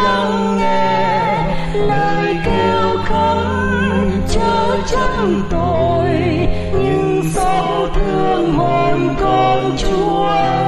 [0.04, 6.08] lắng nghe lời kêu khấn chớ chấp tội,
[6.72, 10.61] nhưng sao thương hồn con chúa.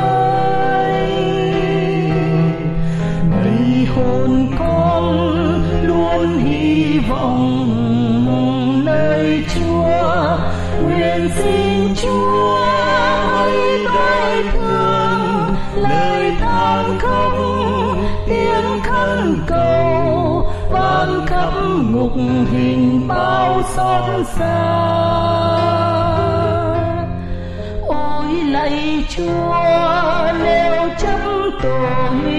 [21.95, 22.13] Ngục
[22.53, 24.65] hình bao xót xa.
[27.89, 31.19] Ôi lạy chúa nếu chấp
[31.63, 32.34] tội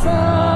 [0.00, 0.51] xót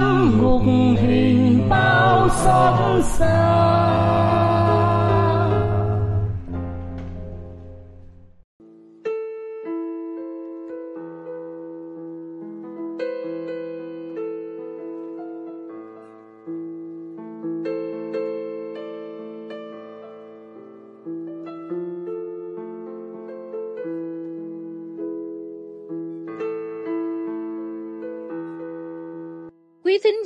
[0.00, 0.62] khắp ngục
[1.02, 3.31] hình bao xót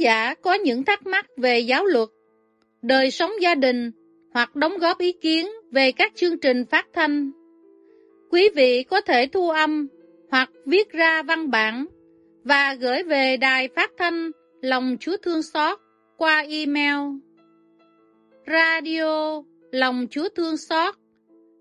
[0.07, 2.09] giả có những thắc mắc về giáo luật,
[2.83, 3.91] đời sống gia đình
[4.35, 7.31] hoặc đóng góp ý kiến về các chương trình phát thanh.
[8.31, 9.89] Quý vị có thể thu âm
[10.31, 11.87] hoặc viết ra văn bản
[12.45, 14.31] và gửi về đài phát thanh
[14.61, 15.79] Lòng Chúa Thương Xót
[16.17, 16.99] qua email
[18.47, 19.43] radio
[19.73, 20.95] lòng chúa thương xót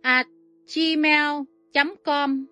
[0.01, 0.27] at
[0.75, 2.45] gmail.com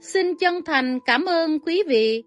[0.00, 2.22] Xin chân thành cảm ơn quý vị